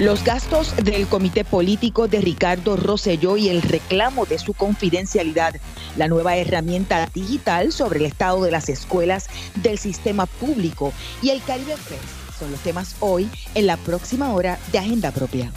[0.00, 5.54] Los gastos del comité político de Ricardo Rosselló y el reclamo de su confidencialidad,
[5.96, 9.28] la nueva herramienta digital sobre el estado de las escuelas
[9.62, 14.58] del sistema público y el Caribe Fest son los temas hoy en la próxima hora
[14.72, 15.52] de Agenda Propia.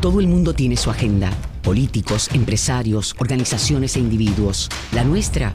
[0.00, 1.30] Todo el mundo tiene su agenda,
[1.62, 4.70] políticos, empresarios, organizaciones e individuos.
[4.92, 5.54] La nuestra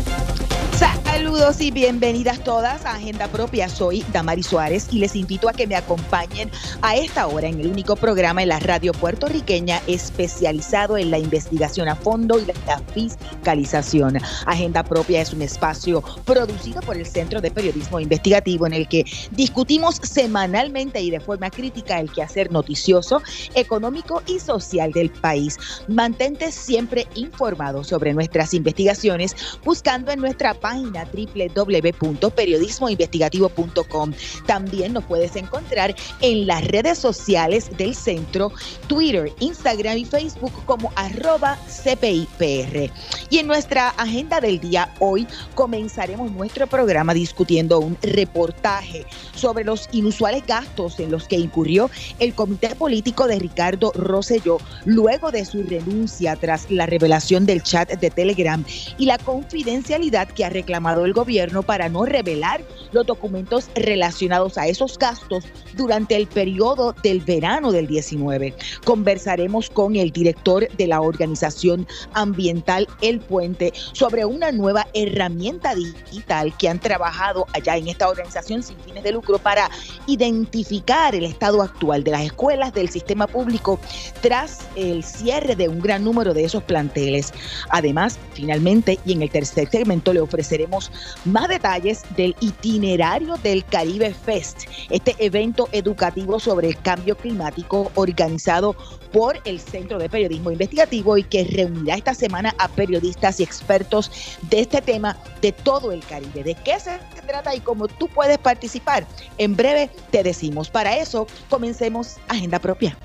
[1.41, 3.67] Saludos y bienvenidas todas a Agenda Propia.
[3.67, 6.51] Soy Damari Suárez y les invito a que me acompañen
[6.83, 11.89] a esta hora en el único programa en la radio puertorriqueña especializado en la investigación
[11.89, 14.19] a fondo y la fiscalización.
[14.45, 19.05] Agenda Propia es un espacio producido por el Centro de Periodismo Investigativo en el que
[19.31, 23.19] discutimos semanalmente y de forma crítica el quehacer noticioso,
[23.55, 25.57] económico y social del país.
[25.87, 29.35] Mantente siempre informado sobre nuestras investigaciones
[29.65, 34.13] buscando en nuestra página www.periodismoinvestigativo.com.
[34.45, 38.51] También nos puedes encontrar en las redes sociales del centro,
[38.87, 42.91] Twitter, Instagram y Facebook como arroba CPIPR.
[43.29, 49.87] Y en nuestra agenda del día hoy comenzaremos nuestro programa discutiendo un reportaje sobre los
[49.91, 55.63] inusuales gastos en los que incurrió el comité político de Ricardo Rosselló luego de su
[55.63, 58.63] renuncia tras la revelación del chat de Telegram
[58.97, 61.20] y la confidencialidad que ha reclamado el gobierno
[61.65, 67.87] para no revelar los documentos relacionados a esos gastos durante el periodo del verano del
[67.87, 68.53] 19.
[68.83, 76.53] Conversaremos con el director de la organización ambiental El Puente sobre una nueva herramienta digital
[76.57, 79.69] que han trabajado allá en esta organización sin fines de lucro para
[80.07, 83.79] identificar el estado actual de las escuelas del sistema público
[84.21, 87.31] tras el cierre de un gran número de esos planteles.
[87.69, 90.91] Además, finalmente, y en el tercer segmento le ofreceremos
[91.25, 98.75] más detalles del itinerario del Caribe Fest, este evento educativo sobre el cambio climático organizado
[99.11, 104.11] por el Centro de Periodismo Investigativo y que reunirá esta semana a periodistas y expertos
[104.49, 106.43] de este tema de todo el Caribe.
[106.43, 109.05] ¿De qué se trata y cómo tú puedes participar?
[109.37, 110.69] En breve te decimos.
[110.69, 112.97] Para eso, comencemos Agenda Propia.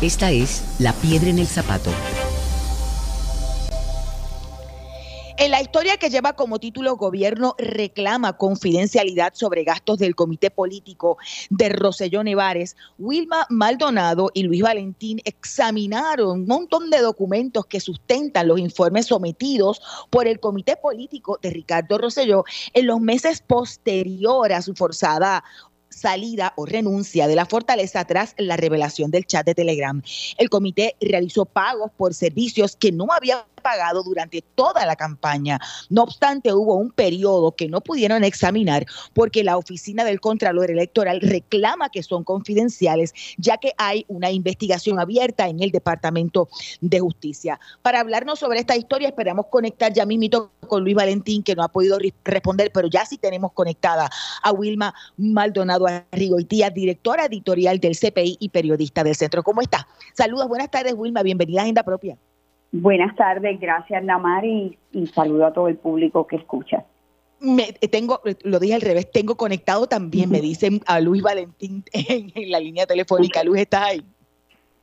[0.00, 1.90] Esta es La Piedra en el Zapato
[5.38, 11.16] En la historia que lleva como título Gobierno reclama confidencialidad sobre gastos del comité político
[11.48, 18.48] de Roselló Nevares, Wilma Maldonado y Luis Valentín examinaron un montón de documentos que sustentan
[18.48, 22.44] los informes sometidos por el comité político de Ricardo Roselló
[22.74, 25.42] en los meses posterior a su forzada
[25.92, 30.02] salida o renuncia de la fortaleza tras la revelación del chat de Telegram.
[30.38, 35.58] El comité realizó pagos por servicios que no había pagado durante toda la campaña.
[35.88, 41.20] No obstante, hubo un periodo que no pudieron examinar porque la oficina del Contralor Electoral
[41.20, 46.48] reclama que son confidenciales, ya que hay una investigación abierta en el Departamento
[46.80, 47.58] de Justicia.
[47.82, 51.68] Para hablarnos sobre esta historia, esperamos conectar ya mismito con Luis Valentín, que no ha
[51.68, 54.10] podido responder, pero ya sí tenemos conectada
[54.42, 59.42] a Wilma Maldonado Arrigoitía, directora editorial del CPI y periodista del centro.
[59.42, 59.86] ¿Cómo está?
[60.14, 62.16] Saludos, buenas tardes, Wilma, bienvenida a Agenda Propia.
[62.72, 66.86] Buenas tardes, gracias Namar y, y saludo a todo el público que escucha.
[67.38, 72.32] Me, tengo, lo dije al revés, tengo conectado también, me dicen a Luis Valentín en,
[72.34, 73.44] en la línea telefónica.
[73.44, 74.02] Luis, ¿estás ahí?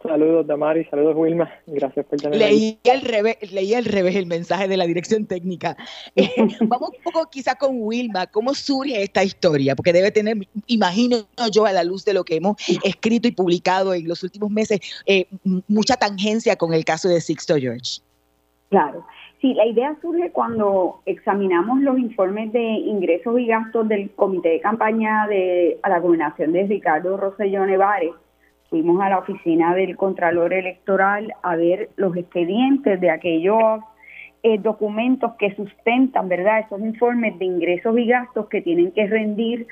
[0.01, 1.49] Saludos, Damari, saludos, Wilma.
[1.67, 2.45] Gracias por tenerme.
[2.45, 5.75] Leí al revés, leí al revés el mensaje de la dirección técnica.
[6.15, 6.29] Eh,
[6.61, 9.75] vamos un poco quizá con Wilma, ¿cómo surge esta historia?
[9.75, 10.37] Porque debe tener,
[10.67, 11.17] imagino
[11.51, 12.55] yo, a la luz de lo que hemos
[12.85, 15.27] escrito y publicado en los últimos meses, eh,
[15.67, 18.01] mucha tangencia con el caso de Sixto George.
[18.69, 19.05] Claro.
[19.41, 24.61] Sí, la idea surge cuando examinamos los informes de ingresos y gastos del comité de
[24.61, 28.11] campaña de a la gobernación de Ricardo Rosselló Nevares
[28.69, 33.81] fuimos a la oficina del Contralor Electoral a ver los expedientes de aquellos
[34.43, 39.67] eh, documentos que sustentan, ¿verdad?, esos informes de ingresos y gastos que tienen que rendir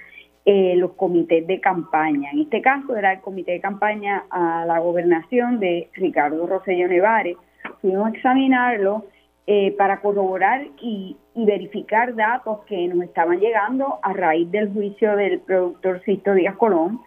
[0.46, 2.32] eh, los comités de campaña.
[2.32, 7.38] En este caso era el comité de campaña a la gobernación de Ricardo Rosselló Nevares.
[7.82, 9.06] Fuimos a examinarlo
[9.46, 15.16] eh, para corroborar y, y, verificar datos que nos estaban llegando a raíz del juicio
[15.16, 17.00] del productor Sisto Díaz Colón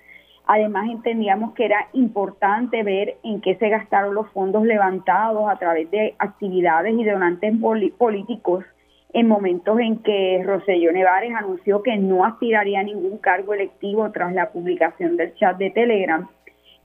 [0.52, 5.88] Además, entendíamos que era importante ver en qué se gastaron los fondos levantados a través
[5.92, 7.54] de actividades y donantes
[7.96, 8.64] políticos
[9.12, 14.32] en momentos en que Roselló Nevares anunció que no aspiraría a ningún cargo electivo tras
[14.32, 16.28] la publicación del chat de Telegram.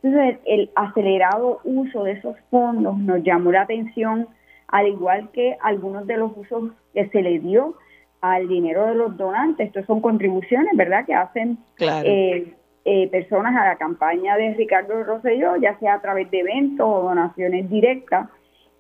[0.04, 4.28] Entonces, el acelerado uso de esos fondos nos llamó la atención
[4.68, 7.74] al igual que algunos de los usos que se le dio
[8.22, 9.66] al dinero de los donantes.
[9.70, 12.54] Estos son contribuciones, ¿verdad?, que hacen eh,
[12.86, 17.02] eh, personas a la campaña de Ricardo Rosselló, ya sea a través de eventos o
[17.02, 18.30] donaciones directas.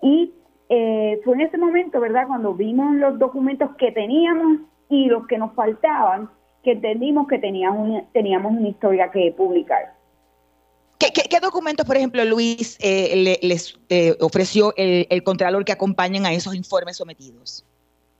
[0.01, 0.31] Y
[0.69, 4.59] eh, fue en ese momento, ¿verdad?, cuando vimos los documentos que teníamos
[4.89, 6.29] y los que nos faltaban,
[6.63, 9.93] que entendimos que teníamos teníamos una historia que publicar.
[10.97, 16.33] ¿Qué, documentos, por ejemplo, Luis, eh, les eh, ofreció el, el, Contralor que acompañan a
[16.33, 17.65] esos informes sometidos?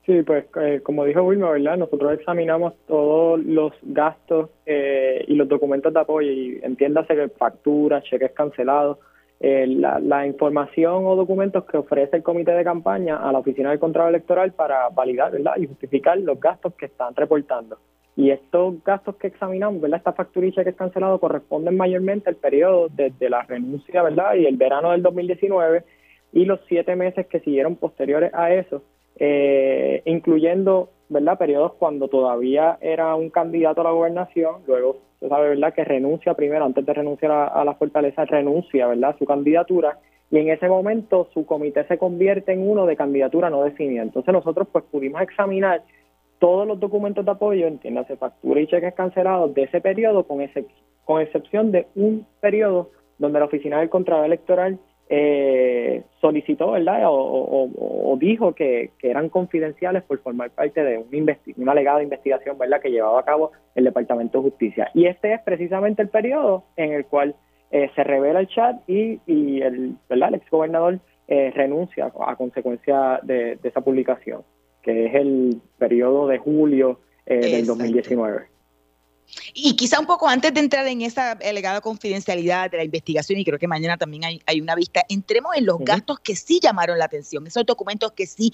[0.05, 1.77] Sí, pues eh, como dijo Wilma, ¿verdad?
[1.77, 8.31] Nosotros examinamos todos los gastos y los documentos de apoyo y entiéndase que facturas, cheques
[8.31, 8.99] cancelados,
[9.39, 13.79] la, la, información o documentos que ofrece el comité de campaña a la oficina del
[13.79, 15.53] Contralor Electoral para validar, ¿verdad?
[15.57, 17.77] Y justificar los gastos que están reportando.
[18.17, 19.97] Y estos gastos que examinamos, ¿verdad?
[19.97, 24.35] Esta facturilla que es cancelado corresponden mayormente al periodo desde la renuncia, ¿verdad?
[24.35, 25.83] Y el verano del 2019
[26.31, 28.83] y los siete meses que siguieron posteriores a eso,
[29.17, 31.37] eh, incluyendo, ¿verdad?
[31.37, 35.73] Periodos cuando todavía era un candidato a la gobernación, luego se sabe, ¿verdad?
[35.73, 39.11] Que renuncia primero, antes de renunciar a, la fortaleza, renuncia, ¿verdad?
[39.11, 39.99] A su candidatura
[40.31, 44.01] y en ese momento su comité se convierte en uno de candidatura no definida.
[44.01, 45.83] Entonces nosotros pues pudimos examinar
[46.39, 50.39] todos los documentos de apoyo, entiéndase factura y cheques cancelados de ese periodo, con,
[51.05, 54.79] con excepción de un periodo donde la Oficina del Contralor Electoral
[55.09, 57.01] eh, solicitó, ¿verdad?
[57.05, 62.81] O, dijo que, eran confidenciales por formar parte de una, una alegada investigación, ¿verdad?
[62.81, 64.89] Que llevaba a cabo el Departamento de Justicia.
[64.93, 67.35] Y este es precisamente el periodo en el cual
[67.71, 70.29] eh, se revela el chat y, y el, ¿verdad?
[70.29, 74.43] El exgobernador eh, renuncia a consecuencia de esa publicación
[74.85, 78.45] que es el periodo de julio eh, del 2019.
[79.53, 83.45] Y quizá un poco antes de entrar en esa alegada confidencialidad de la investigación, y
[83.45, 87.05] creo que mañana también hay, una vista, entremos en los gastos que sí llamaron la
[87.05, 88.51] atención, esos documentos que sí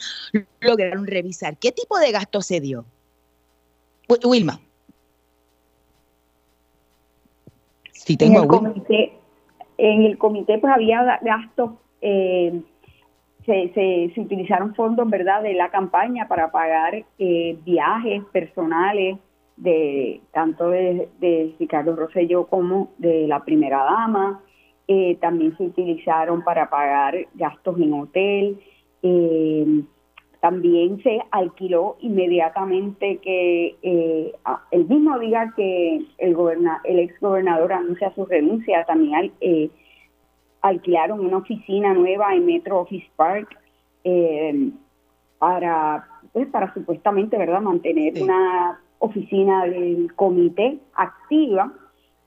[0.59, 1.57] lograron revisar.
[1.57, 2.85] ¿Qué tipo de gastos se dio?
[4.23, 4.59] Wilma.
[7.93, 9.13] Sí, tengo en el, comité,
[9.77, 11.71] en el comité pues había gastos
[12.01, 12.61] eh,
[13.45, 19.17] se, se, utilizaron fondos, ¿verdad?, de la campaña para pagar eh, viajes personales
[19.61, 24.41] de tanto de, Ricardo Rosselló como de la primera dama.
[24.87, 28.59] Eh, también se utilizaron para pagar gastos en hotel.
[29.03, 29.83] Eh,
[30.39, 33.75] también se alquiló inmediatamente que
[34.71, 39.31] el mismo día que el, goberna, el ex gobernador anuncia su renuncia, también
[40.61, 43.57] alquilaron una oficina nueva en Metro Office Park
[44.03, 44.71] eh,
[45.39, 51.73] para, pues, para supuestamente verdad mantener una oficina del comité activa.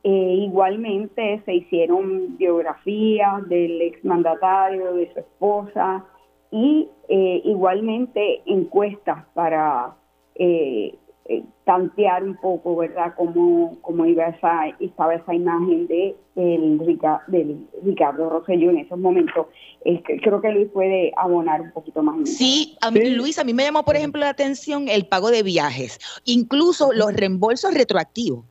[0.03, 6.05] Eh, igualmente se hicieron biografías del exmandatario, de su esposa
[6.51, 9.95] y eh, igualmente encuestas para
[10.35, 10.95] eh,
[11.65, 16.79] tantear un poco, ¿verdad?, cómo, cómo iba esa, estaba esa imagen de el,
[17.29, 19.47] del Ricardo Rosselló en esos momentos.
[20.23, 22.29] creo que Luis puede abonar un poquito más.
[22.29, 25.43] Sí, a mí, Luis, a mí me llamó, por ejemplo, la atención el pago de
[25.43, 28.45] viajes, incluso los reembolsos retroactivos.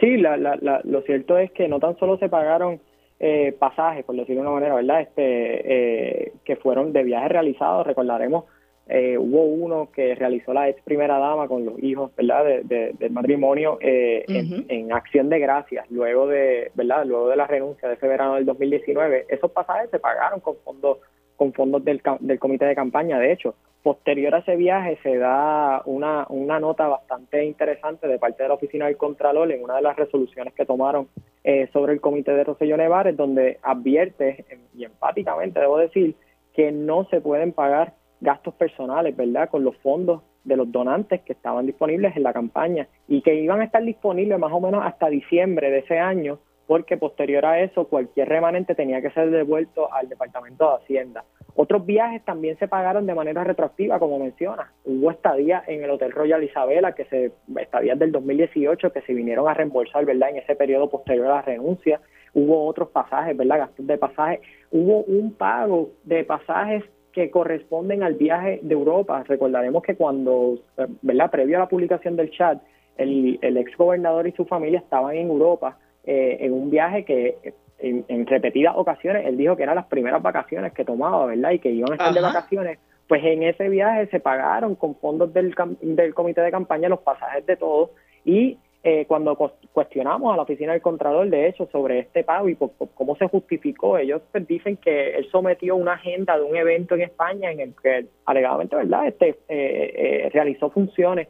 [0.00, 2.80] Sí, la, la, lo cierto es que no tan solo se pagaron
[3.20, 5.00] eh, pasajes, por decirlo de una manera, ¿verdad?
[5.00, 8.44] Este, eh, que fueron de viajes realizados, recordaremos
[8.86, 12.44] eh, hubo uno que realizó la ex primera dama con los hijos, ¿verdad?
[12.64, 17.06] De, del matrimonio eh, en, acción de gracias, luego de, ¿verdad?
[17.06, 19.26] Luego de la renuncia de ese verano del 2019.
[19.28, 20.98] Esos pasajes se pagaron con fondos
[21.36, 23.18] con fondos del, del comité de campaña.
[23.18, 28.42] De hecho, posterior a ese viaje se da una, una nota bastante interesante de parte
[28.42, 31.08] de la Oficina del Contralor en una de las resoluciones que tomaron
[31.42, 36.14] eh, sobre el comité de Rosellón Nevares, donde advierte, y empáticamente debo decir,
[36.54, 39.48] que no se pueden pagar gastos personales, ¿verdad?
[39.50, 43.60] Con los fondos de los donantes que estaban disponibles en la campaña y que iban
[43.60, 47.86] a estar disponibles más o menos hasta diciembre de ese año, porque posterior a eso
[47.88, 51.24] cualquier remanente tenía que ser devuelto al Departamento de Hacienda.
[51.56, 54.72] Otros viajes también se pagaron de manera retroactiva, como menciona.
[54.84, 59.46] Hubo estadías en el Hotel Royal Isabela, que se estadías del 2018 que se vinieron
[59.46, 60.30] a reembolsar, ¿verdad?
[60.30, 62.00] En ese periodo posterior a la renuncia.
[62.32, 63.58] Hubo otros pasajes, ¿verdad?
[63.58, 64.40] Gastos de pasajes.
[64.72, 66.82] Hubo un pago de pasajes
[67.14, 69.22] que corresponden al viaje de Europa.
[69.26, 70.58] Recordaremos que cuando,
[71.02, 71.30] ¿verdad?
[71.30, 72.60] Previo a la publicación del chat,
[72.96, 77.54] el, el ex gobernador y su familia estaban en Europa eh, en un viaje que
[77.78, 81.52] en, repetidas ocasiones él dijo que eran las primeras vacaciones que tomaba, ¿verdad?
[81.52, 82.78] Y que iban a estar de vacaciones.
[83.08, 87.44] Pues en ese viaje se pagaron con fondos del, del comité de campaña los pasajes
[87.46, 87.90] de todos
[88.24, 89.34] y eh, cuando
[89.72, 92.56] cuestionamos a la oficina del Contralor, de hecho, sobre este pago y
[92.94, 97.00] cómo se justificó, ellos pues, dicen que él sometió una agenda de un evento en
[97.00, 101.28] España en el que alegadamente, ¿verdad?, este eh, eh, realizó funciones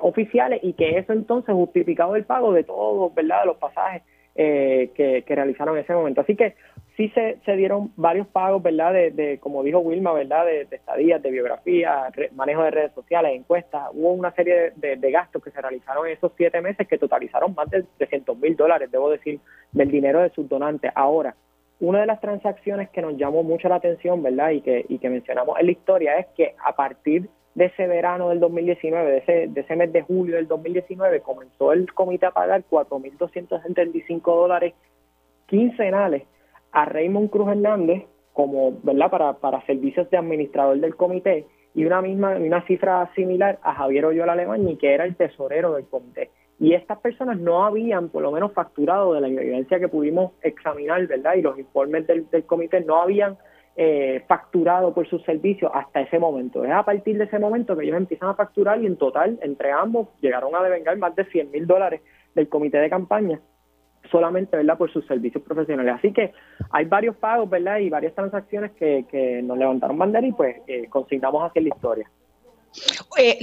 [0.00, 4.00] oficiales y que eso entonces justificado el pago de todos, ¿verdad?, de los pasajes
[4.36, 6.20] que, que realizaron en ese momento.
[6.20, 6.54] Así que
[6.96, 8.92] sí se, dieron varios pagos, ¿verdad?
[8.92, 10.46] De, como dijo Wilma, ¿verdad?
[10.46, 13.90] De, estadías, de biografía, manejo de redes sociales, encuestas.
[13.92, 17.68] Hubo una serie de, gastos que se realizaron en esos siete meses que totalizaron más
[17.70, 19.40] de 300 mil dólares, debo decir,
[19.72, 20.90] del dinero de sus donantes.
[20.94, 21.34] Ahora,
[21.80, 24.50] una de las transacciones que nos llamó mucho la atención, ¿verdad?
[24.50, 27.28] Y que, y que mencionamos en la historia es que a partir de
[27.64, 31.92] ese verano del 2019, de ese, de ese mes de julio del 2019, comenzó el
[31.92, 34.74] comité a pagar 4.275 dólares
[35.46, 36.24] quincenales
[36.72, 42.02] a Raymond Cruz Hernández como, ¿verdad?, para, para servicios de administrador del comité y una
[42.02, 46.30] misma una cifra similar a Javier Oyola Alemán, que era el tesorero del comité.
[46.58, 51.06] Y estas personas no habían, por lo menos, facturado de la evidencia que pudimos examinar,
[51.06, 51.34] ¿verdad?
[51.34, 53.36] Y los informes del, del comité no habían
[53.76, 56.64] eh, facturado por sus servicios hasta ese momento.
[56.64, 59.70] Es a partir de ese momento que ellos empiezan a facturar y en total, entre
[59.70, 62.00] ambos, llegaron a devengar más de 100 mil dólares
[62.34, 63.40] del comité de campaña
[64.10, 64.78] solamente ¿verdad?
[64.78, 65.96] por sus servicios profesionales.
[65.98, 66.32] Así que
[66.70, 67.78] hay varios pagos ¿verdad?
[67.78, 72.10] y varias transacciones que, que nos levantaron bandera y pues eh, consignamos hacia la historia.
[73.18, 73.38] Eh,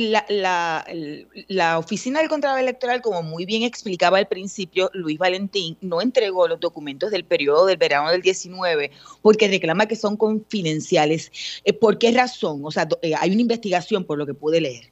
[1.47, 6.47] la, Oficina del Contralor Electoral, como muy bien explicaba al principio Luis Valentín, no entregó
[6.47, 11.31] los documentos del periodo del verano del 19 porque reclama que son confidenciales.
[11.63, 12.61] Eh, ¿Por qué razón?
[12.63, 14.91] O sea, eh, hay una investigación por lo que pude leer.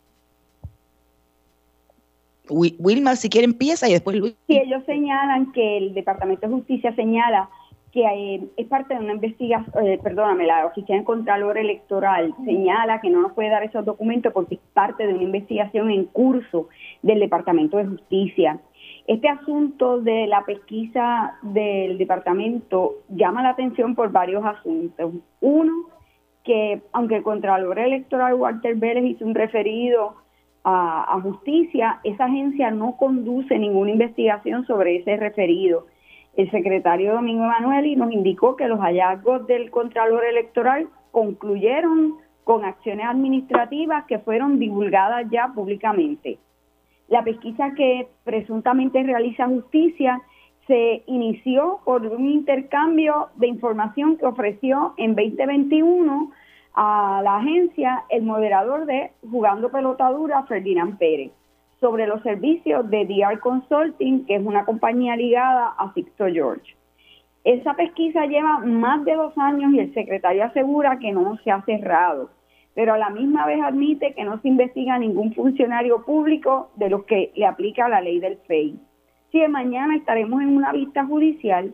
[2.49, 4.35] Wilma, si quiere empieza y después Luis.
[4.47, 7.49] Sí, ellos señalan que el Departamento de Justicia señala
[7.91, 13.01] que eh, es parte de una investigación, eh, perdóname, la Oficina de Contralor Electoral señala
[13.01, 16.69] que no nos puede dar esos documentos porque es parte de una investigación en curso
[17.01, 18.59] del Departamento de Justicia.
[19.07, 25.13] Este asunto de la pesquisa del departamento llama la atención por varios asuntos.
[25.41, 25.73] Uno,
[26.43, 30.15] que aunque el Contralor Electoral Walter Vélez hizo un referido
[30.63, 35.87] a, justicia, esa agencia no conduce ninguna investigación sobre ese referido.
[36.35, 43.05] El secretario Domingo Emanueli nos indicó que los hallazgos del Contralor Electoral concluyeron con acciones
[43.05, 46.39] administrativas que fueron divulgadas ya públicamente.
[47.09, 50.21] La pesquisa que presuntamente realiza justicia
[50.67, 56.31] se inició por un intercambio de información que ofreció en 2021
[56.73, 61.31] a la agencia el moderador de Jugando Pelotadura, Ferdinand Pérez,
[61.81, 66.75] sobre los servicios de DR Consulting, que es una compañía ligada a Sixto George.
[67.43, 71.63] Esa pesquisa lleva más de dos años y el secretario asegura que no se ha
[71.63, 72.29] cerrado,
[72.75, 77.03] pero a la misma vez admite que no se investiga ningún funcionario público de los
[77.05, 78.79] que le aplica la ley del FEI.
[79.31, 81.73] Si de mañana estaremos en una vista judicial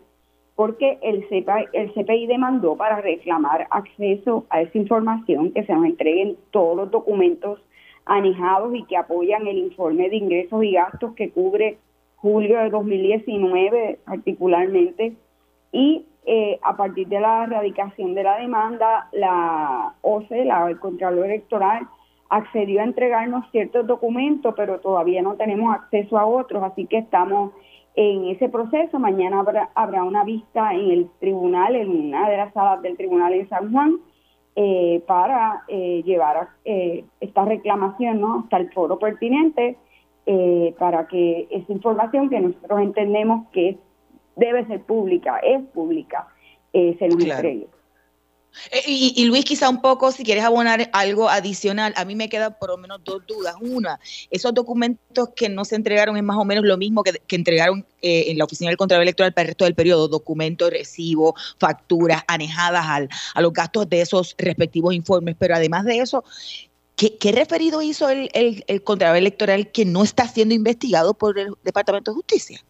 [0.55, 1.25] porque el,
[1.73, 6.91] el CPI demandó para reclamar acceso a esa información, que se nos entreguen todos los
[6.91, 7.59] documentos
[8.07, 11.77] anejados y que apoyan el informe de ingresos y gastos que cubre
[12.15, 15.13] julio de 2019 particularmente.
[15.71, 21.25] Y eh, a partir de la erradicación de la demanda, la OCE, la, el Contralor
[21.25, 21.87] Electoral,
[22.29, 27.51] accedió a entregarnos ciertos documentos, pero todavía no tenemos acceso a otros, así que estamos
[27.95, 28.99] en ese proceso.
[28.99, 33.33] Mañana habrá, habrá una vista en el tribunal, en una de las salas del tribunal
[33.33, 33.97] en San Juan,
[34.59, 38.39] eh, para eh, llevar eh, esta reclamación ¿no?
[38.39, 39.77] hasta el foro pertinente,
[40.77, 43.77] para que esa información que nosotros entendemos que
[44.35, 46.27] debe ser pública, es pública,
[46.73, 47.67] se nos entregue.
[48.71, 52.55] Eh, y, Luis, quizá un poco, si quieres abonar algo adicional, a mí me quedan
[52.59, 53.55] por lo menos dos dudas.
[53.61, 53.99] Una,
[54.29, 58.25] esos documentos que no se entregaron es más o menos lo mismo que, entregaron eh,
[58.27, 62.85] en la Oficina del Contralor Electoral para el resto del periodo, documentos, recibos, facturas anejadas
[62.87, 65.35] al, a los gastos de esos respectivos informes.
[65.37, 66.23] Pero además de eso,
[66.95, 71.53] ¿qué, referido hizo el, el, el Contralor Electoral que no está siendo investigado por el
[71.63, 72.63] Departamento de Justicia?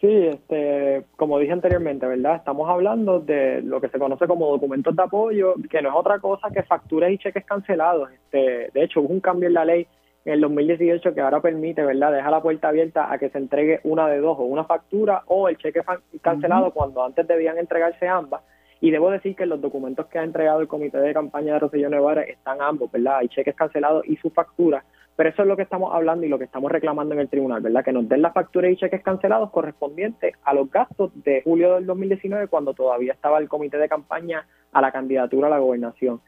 [0.00, 2.36] Sí, este, como dije anteriormente, ¿verdad?
[2.36, 6.18] Estamos hablando de lo que se conoce como documentos de apoyo, que no es otra
[6.18, 8.10] cosa que facturas y cheques cancelados.
[8.10, 9.86] Este, de hecho, hubo un cambio en la ley
[10.24, 12.12] en el 2018 que ahora permite, ¿verdad?
[12.12, 15.48] Deja la puerta abierta a que se entregue una de dos, o una factura o
[15.48, 15.82] el cheque
[16.20, 18.42] cancelado cuando antes debían entregarse ambas.
[18.80, 21.92] Y debo decir que los documentos que ha entregado el comité de campaña de Rosellón
[21.92, 23.18] Nevada están ambos, ¿verdad?
[23.18, 24.84] Hay cheques cancelados y su factura
[25.16, 27.60] pero eso es lo que estamos hablando y lo que estamos reclamando en el tribunal,
[27.60, 27.84] ¿verdad?
[27.84, 31.86] Que nos den las facturas y cheques cancelados correspondientes a los gastos de julio del
[31.86, 36.20] 2019 cuando todavía estaba el comité de campaña a la candidatura a la gobernación.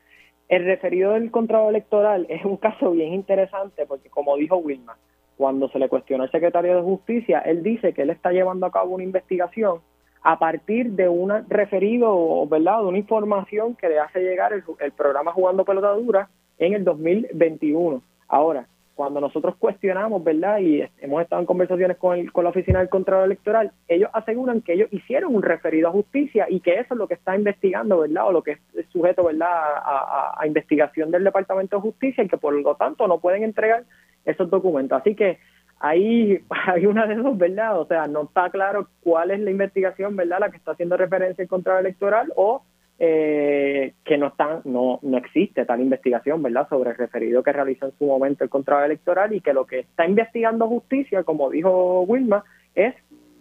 [0.48, 4.98] El referido del contrato electoral es un caso bien interesante porque, como dijo Wilma,
[5.38, 8.70] cuando se le cuestionó al secretario de Justicia, él dice que él está llevando a
[8.70, 9.80] cabo una investigación
[10.22, 14.92] a partir de un referido, ¿verdad?, de una información que le hace llegar el, el
[14.92, 18.02] programa Jugando Pelotadura en el 2021.
[18.28, 20.58] Ahora, cuando nosotros cuestionamos, ¿verdad?
[20.58, 24.60] Y hemos estado en conversaciones con, el, con la Oficina del Contralor Electoral, ellos aseguran
[24.62, 28.00] que ellos hicieron un referido a justicia y que eso es lo que está investigando,
[28.00, 28.28] ¿verdad?
[28.28, 29.48] O lo que es sujeto, ¿verdad?
[29.48, 33.84] A, investigación del Departamento de Justicia y que por lo tanto no pueden entregar
[34.24, 35.00] esos documentos.
[35.00, 35.38] Así que
[35.80, 37.80] ahí hay una de dos, ¿verdad?
[37.80, 40.38] O sea, no está claro cuál es la investigación, ¿verdad?
[40.40, 42.62] La que está haciendo referencia al Contralor Electoral o
[43.06, 47.84] eh, que no están, no, no existe tal investigación, ¿verdad?, sobre el referido que realizó
[47.84, 52.00] en su momento el contrato electoral y que lo que está investigando justicia, como dijo
[52.02, 52.44] Wilma,
[52.74, 52.94] es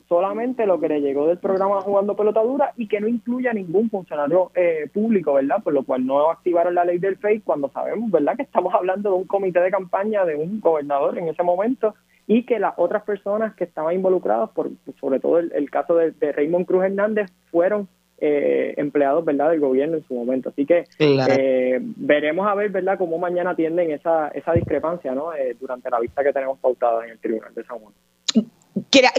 [0.09, 3.89] solamente lo que le llegó del programa Jugando Pelotadura y que no incluye a ningún
[3.89, 5.63] funcionario eh, público, ¿verdad?
[5.63, 9.11] Por lo cual no activaron la ley del FAKE cuando sabemos, ¿verdad?, que estamos hablando
[9.11, 11.95] de un comité de campaña de un gobernador en ese momento
[12.27, 16.65] y que las otras personas que estaban involucradas, por, sobre todo el, caso de Raymond
[16.65, 17.87] Cruz Hernández, fueron
[18.25, 20.47] eh, empleados verdad del gobierno en su momento.
[20.47, 25.57] Así que eh, veremos a ver verdad cómo mañana atienden esa esa discrepancia no eh,
[25.59, 27.93] durante la vista que tenemos pautada en el tribunal de San Juan.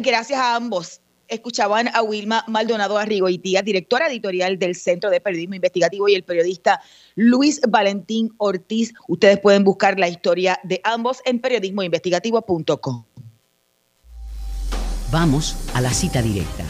[0.03, 1.03] Gracias a ambos.
[1.29, 6.81] Escuchaban a Wilma Maldonado Arrigoitía, directora editorial del Centro de Periodismo Investigativo, y el periodista
[7.15, 8.95] Luis Valentín Ortiz.
[9.07, 13.05] Ustedes pueden buscar la historia de ambos en periodismoinvestigativo.com.
[15.13, 16.65] Vamos a la cita directa.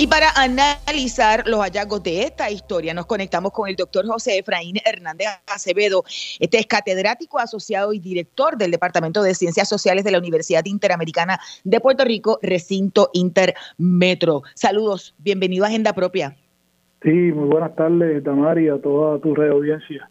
[0.00, 4.76] Y para analizar los hallazgos de esta historia, nos conectamos con el doctor José Efraín
[4.82, 6.04] Hernández Acevedo.
[6.38, 11.38] Este es catedrático asociado y director del Departamento de Ciencias Sociales de la Universidad Interamericana
[11.64, 14.42] de Puerto Rico, recinto Intermetro.
[14.54, 16.34] Saludos, bienvenido a Agenda Propia.
[17.02, 20.08] Sí, muy buenas tardes, Tamari, a toda tu red audiencia.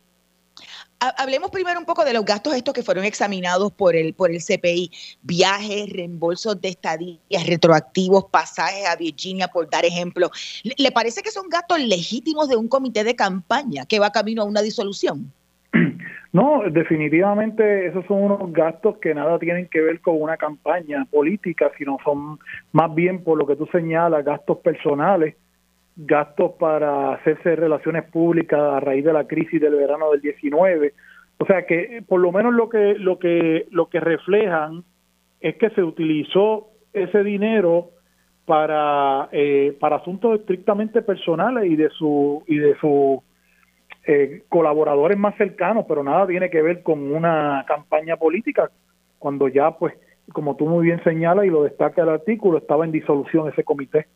[1.00, 4.40] Hablemos primero un poco de los gastos estos que fueron examinados por el, por el
[4.40, 4.92] CPI.
[5.22, 10.30] Viajes, reembolsos de estadías, retroactivos, pasajes a Virginia, por dar ejemplo.
[10.78, 14.46] ¿Le, parece que son gastos legítimos de un comité de campaña que va camino a
[14.46, 15.32] una disolución?
[16.32, 21.72] No, definitivamente esos son unos gastos que nada tienen que ver con una campaña política,
[21.76, 22.38] sino son
[22.72, 25.34] más bien por lo que tú señalas, gastos personales
[25.96, 30.94] gastos para hacerse relaciones públicas a raíz de la crisis del verano del 19.
[31.38, 34.84] O sea que por lo menos lo que lo que lo que reflejan
[35.40, 37.92] es que se utilizó ese dinero
[38.46, 43.20] para eh, para asuntos estrictamente personales y de su y de sus
[44.06, 48.70] eh, colaboradores más cercanos, pero nada tiene que ver con una campaña política
[49.18, 49.94] cuando ya pues
[50.34, 54.08] como tú muy bien señalas y lo destaca el artículo estaba en disolución ese comité.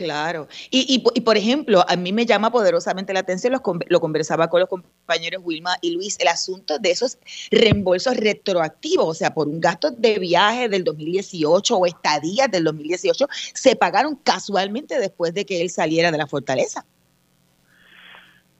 [0.00, 0.48] Claro.
[0.70, 4.68] Y, y, por ejemplo, a mí me llama poderosamente la atención, lo, conversaba con los
[4.70, 7.18] compañeros Wilma y Luis, el asunto de esos
[7.50, 13.26] reembolsos retroactivos, o sea, por un gasto de viaje del 2018 o estadías del 2018,
[13.52, 16.86] se pagaron casualmente después de que él saliera de la fortaleza.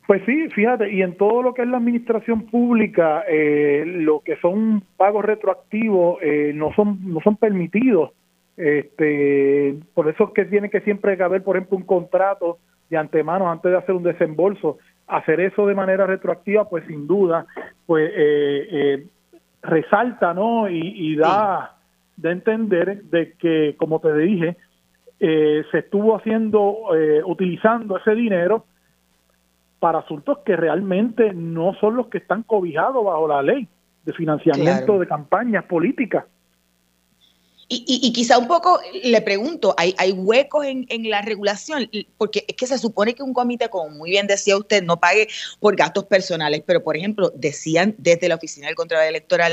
[0.07, 4.37] Pues sí, fíjate, y en todo lo que es la administración pública, eh, lo que
[4.43, 8.11] son pagos retroactivos eh, no son no son permitidos
[8.61, 12.59] este, por eso es que tiene que siempre haber, por ejemplo, un contrato
[12.91, 14.79] de antemano antes de hacer un desembolso.
[15.07, 17.47] Hacer eso de manera retroactiva, pues sin duda,
[17.87, 19.07] pues eh, eh,
[19.63, 20.69] resalta, ¿no?
[20.69, 21.77] Y, da
[22.17, 24.57] de entender de que, como te dije,
[25.19, 26.77] eh, se estuvo haciendo,
[27.25, 28.67] utilizando ese dinero
[29.79, 33.67] para asuntos que realmente no son los que están cobijados bajo la ley
[34.05, 36.25] de financiamiento de campañas políticas.
[37.73, 41.89] Y, quizá un poco le pregunto, ¿hay, hay huecos en, la regulación?
[42.19, 45.29] Porque es que se supone que un comité, como muy bien decía usted, no pague
[45.61, 49.53] por gastos personales, pero por ejemplo, decían desde la Oficina del Control Electoral,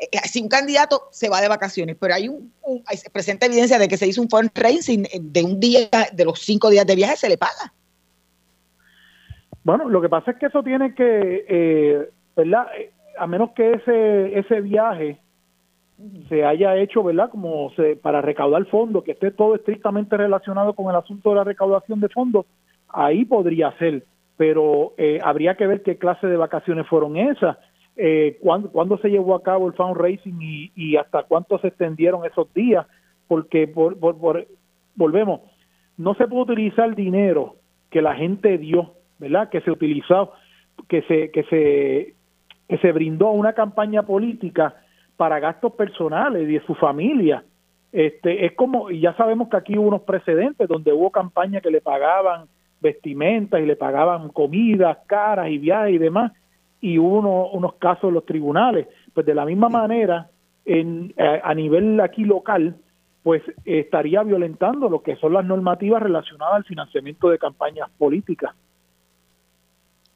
[0.00, 2.52] eh, eh, si un candidato se va de vacaciones, pero hay un,
[2.96, 6.68] se presenta evidencia de que se hizo un fundraising de un día, de los cinco
[6.68, 7.72] días de viaje, se le paga.
[9.62, 12.66] Bueno, lo que pasa es que eso tiene que, eh, ¿verdad?
[13.16, 15.21] A menos que ese, ese viaje
[16.28, 17.30] se haya hecho, ¿verdad?
[17.30, 21.44] Como se, para recaudar fondos, que esté todo estrictamente relacionado con el asunto de la
[21.44, 22.46] recaudación de fondos,
[22.88, 24.04] ahí podría ser,
[24.36, 27.56] pero eh, habría que ver qué clase de vacaciones fueron esas,
[27.96, 32.52] eh, cuándo, se llevó a cabo el fundraising y, y hasta cuánto se extendieron esos
[32.54, 32.86] días,
[33.28, 34.46] porque por, por,
[34.94, 35.40] volvemos,
[35.96, 37.56] no se puede utilizar dinero
[37.90, 39.50] que la gente dio, ¿verdad?
[39.50, 40.32] Que se utilizó,
[40.88, 42.14] que se, que se,
[42.68, 44.74] que se brindó a una campaña política
[45.22, 47.44] para gastos personales y de su familia.
[47.92, 51.70] Este, es como, y ya sabemos que aquí hubo unos precedentes donde hubo campañas que
[51.70, 52.46] le pagaban
[52.80, 56.32] vestimentas y le pagaban comidas caras y viajes y demás,
[56.80, 58.88] y hubo unos casos en los tribunales.
[59.14, 60.28] Pues de la misma manera,
[60.64, 62.74] en, a, nivel aquí local,
[63.22, 68.56] pues estaría violentando lo que son las normativas relacionadas al financiamiento de campañas políticas.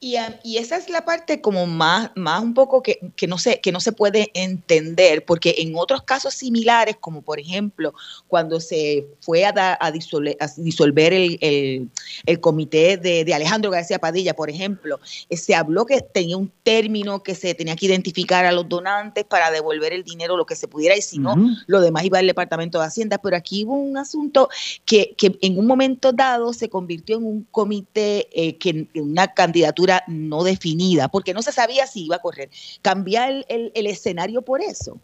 [0.07, 0.15] Y,
[0.45, 3.73] y, esa es la parte como más, más un poco que, que, no se, que
[3.73, 7.93] no se puede entender, porque en otros casos similares, como por ejemplo
[8.29, 11.91] cuando se fue a, a, disolver, el,
[12.25, 16.53] el, comité de, de, Alejandro García Padilla, por ejemplo, eh, se habló que tenía un
[16.63, 20.55] término que se tenía que identificar a los donantes para devolver el dinero, lo que
[20.55, 21.35] se pudiera, y si no,
[21.67, 23.19] lo demás iba al Departamento de Hacienda.
[23.19, 24.51] Pero aquí hubo un asunto
[24.85, 29.35] que, que en un momento dado se convirtió en un comité, eh, que en una
[29.35, 32.49] candidatura no definida, porque no se sabía si iba a correr.
[32.83, 34.99] ¿Cambia el, el, escenario por eso?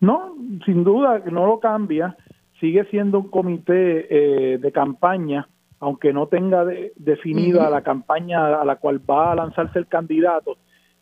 [0.00, 0.34] No,
[0.64, 2.16] sin duda no lo cambia.
[2.60, 5.48] Sigue siendo un comité eh, de campaña,
[5.80, 6.64] aunque no tenga
[6.96, 10.56] definida la campaña a la cual va a lanzarse el candidato.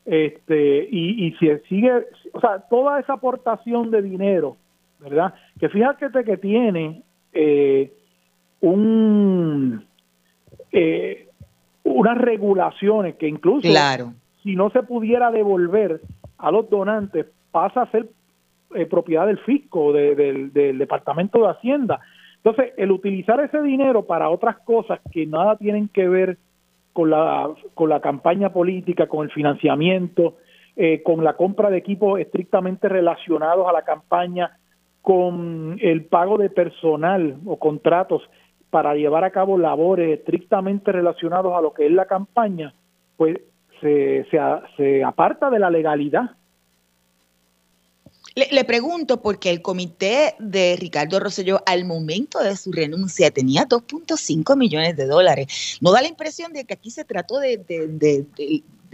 [0.05, 1.93] Este, y, y si sigue,
[2.33, 4.57] o sea, toda esa aportación de dinero,
[4.99, 5.35] ¿verdad?
[5.59, 7.93] Que fíjate que tiene eh,
[8.61, 9.87] un
[10.73, 11.24] eh,
[11.85, 13.69] unas regulaciones que incluso
[14.43, 16.01] si no se pudiera devolver
[16.39, 18.09] a los donantes pasa a ser
[18.75, 22.01] eh, propiedad del fisco, del Departamento de Hacienda.
[22.37, 26.37] Entonces, el utilizar ese dinero para otras cosas que nada tienen que ver
[26.93, 30.37] con la, con la campaña política, con el financiamiento,
[30.77, 34.59] eh, con la compra de equipos estrictamente relacionados a la campaña,
[35.01, 38.23] con el pago de personal o contratos
[38.75, 42.75] para llevar a cabo labores estrictamente relacionados a lo que es la campaña,
[43.17, 43.39] pues
[43.81, 44.27] se,
[44.77, 46.33] se, aparta de la legalidad.
[48.35, 54.57] Le, pregunto porque el comité de Ricardo Rosselló al momento de su renuncia tenía 2.5
[54.57, 55.79] millones de dólares.
[55.81, 58.27] ¿No da la impresión de que aquí se trató de, de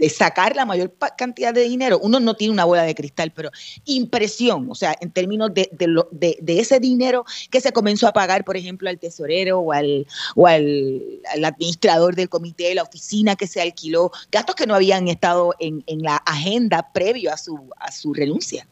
[0.09, 1.99] sacar la mayor cantidad de dinero.
[2.01, 3.49] Uno no tiene una bola de cristal, pero
[3.85, 8.57] impresión, o sea, en términos de, de, ese dinero que se comenzó a pagar, por
[8.57, 11.01] ejemplo, al tesorero o al, o al,
[11.43, 16.01] administrador del comité, la oficina que se alquiló, gastos que no habían estado en, en
[16.01, 18.65] la agenda previo a su, a su renuncia.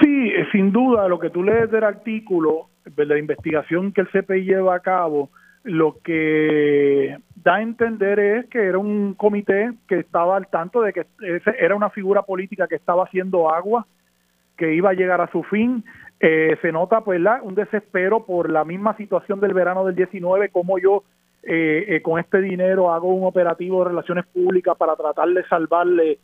[0.00, 4.08] Sí, eh, sin duda, lo que tú lees del artículo, de la investigación que el
[4.08, 5.30] CPI lleva a cabo,
[5.68, 10.92] lo que da a entender es que era un comité que estaba al tanto de
[10.92, 11.06] que
[11.58, 13.86] era una figura política que estaba haciendo agua,
[14.56, 15.84] que iba a llegar a su fin.
[16.20, 20.48] Eh, se nota pues la, un desespero por la misma situación del verano del 19,
[20.48, 21.04] como yo
[21.42, 26.18] eh, eh, con este dinero hago un operativo de relaciones públicas para tratar de salvarle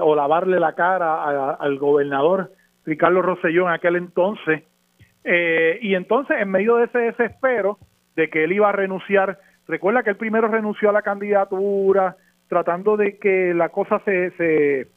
[0.00, 2.52] o lavarle la cara al gobernador
[2.84, 4.62] Ricardo Rosselló en aquel entonces.
[5.24, 7.76] y entonces, en medio de ese desespero,
[8.16, 9.38] de que él iba a renunciar.
[9.68, 12.16] Recuerda que él primero renunció a la candidatura,
[12.48, 14.88] tratando de que la cosa se, se,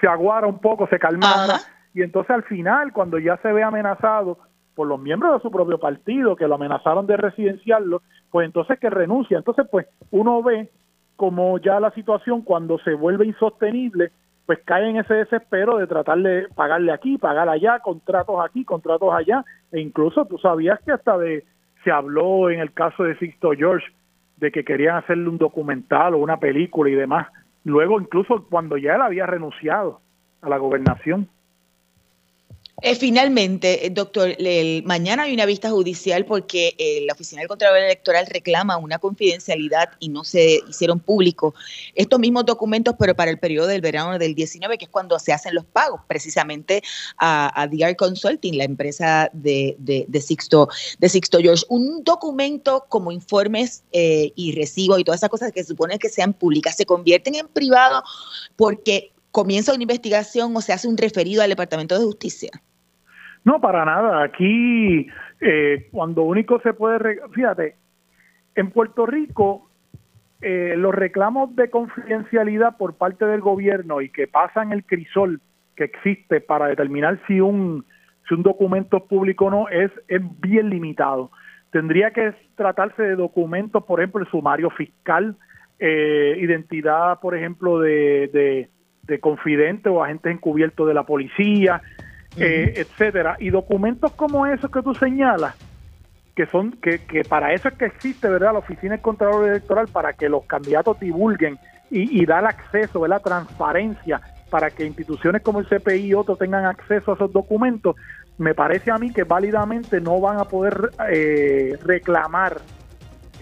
[0.00, 1.58] se aguara un poco, se calmara.
[1.92, 4.38] Y entonces al final, cuando ya se ve amenazado
[4.74, 8.88] por los miembros de su propio partido que lo amenazaron de residenciarlo, pues entonces que
[8.88, 9.36] renuncia.
[9.36, 10.70] Entonces, pues uno ve
[11.16, 14.10] como ya la situación cuando se vuelve insostenible,
[14.46, 19.12] pues cae en ese desespero de tratar de pagarle aquí, pagar allá, contratos aquí, contratos
[19.12, 21.44] allá, e incluso tú sabías que hasta de
[21.84, 23.86] se habló en el caso de Sixto George
[24.36, 27.28] de que querían hacerle un documental o una película y demás.
[27.64, 30.00] Luego, incluso cuando ya él había renunciado
[30.40, 31.28] a la gobernación.
[32.82, 34.34] Eh, finalmente, eh, doctor,
[34.84, 39.90] mañana hay una vista judicial porque eh, la Oficina del Contralor Electoral reclama una confidencialidad
[39.98, 41.52] y no se hicieron públicos
[41.94, 45.32] estos mismos documentos, pero para el periodo del verano del 19, que es cuando se
[45.34, 46.82] hacen los pagos, precisamente
[47.18, 51.64] a, DR Consulting, la empresa de, de, Sixto, de Sixto George.
[51.68, 56.32] Un documento como informes y recibos y todas esas cosas que se supone que sean
[56.32, 58.02] públicas se convierten en privado
[58.56, 62.50] porque comienza una investigación o se hace un referido al Departamento de Justicia.
[63.44, 64.22] No, para nada.
[64.22, 65.06] Aquí,
[65.40, 67.76] eh, cuando único se puede, fíjate,
[68.54, 69.70] en Puerto Rico,
[70.42, 75.40] eh, los reclamos de confidencialidad por parte del gobierno y que pasan el crisol
[75.76, 77.84] que existe para determinar si un,
[78.28, 81.30] si un documento es público o no es, es bien limitado.
[81.70, 85.36] Tendría que tratarse de documentos, por ejemplo, el sumario fiscal,
[85.78, 88.68] eh, identidad, por ejemplo, de, de,
[89.04, 91.80] de confidente o agentes encubiertos de la policía,
[92.36, 93.36] eh, etcétera.
[93.38, 95.54] Y documentos como esos que tú señalas,
[96.34, 98.52] que son que, que para eso es que existe, ¿verdad?
[98.52, 101.58] La Oficina del Contralor Electoral, para que los candidatos divulguen
[101.90, 103.22] y, y dar acceso, ¿verdad?
[103.22, 107.96] Transparencia para que instituciones como el CPI y otros tengan acceso a esos documentos,
[108.36, 112.60] me parece a mí que válidamente no van a poder eh, reclamar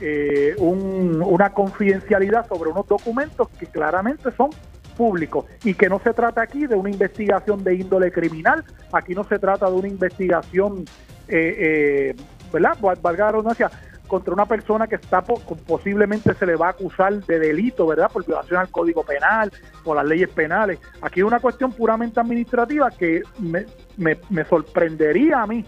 [0.00, 4.50] eh, una confidencialidad sobre unos documentos que claramente son
[4.98, 9.22] públicos y que no se trata aquí de una investigación de índole criminal, aquí no
[9.24, 10.84] se trata de una investigación,
[11.28, 12.16] eh, eh,
[12.52, 12.76] ¿verdad?
[12.80, 13.70] Valga la redundancia,
[14.08, 18.10] contra una persona que está posiblemente se le va a acusar de delito, ¿verdad?
[18.10, 19.52] Por violación al Código Penal,
[19.84, 20.80] o las leyes penales.
[21.00, 25.64] Aquí es una cuestión puramente administrativa que me, me, me sorprendería a mí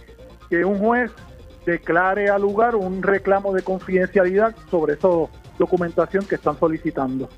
[0.49, 1.13] que un juez
[1.67, 5.09] declare al lugar un reclamo de confidencialidad sobre esa
[5.59, 7.29] documentación que están solicitando.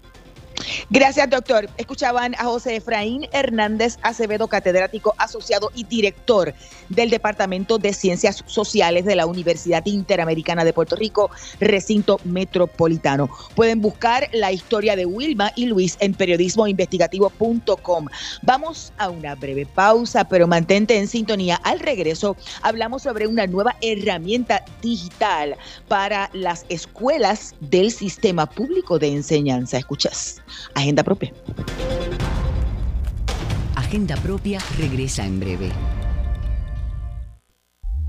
[0.90, 1.68] Gracias, doctor.
[1.76, 6.54] Escuchaban a José Efraín Hernández Acevedo, catedrático asociado y director
[6.88, 13.30] del Departamento de Ciencias Sociales de la Universidad Interamericana de Puerto Rico, recinto metropolitano.
[13.54, 18.06] Pueden buscar la historia de Wilma y Luis en periodismoinvestigativo.com.
[18.42, 21.56] Vamos a una breve pausa, pero mantente en sintonía.
[21.64, 25.56] Al regreso, hablamos sobre una nueva herramienta digital
[25.88, 29.78] para las escuelas del sistema público de enseñanza.
[29.78, 30.42] Escuchas.
[30.74, 31.32] Agenda propia.
[33.76, 35.70] Agenda propia regresa en breve.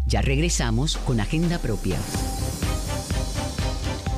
[0.08, 1.98] Ya regresamos con Agenda propia.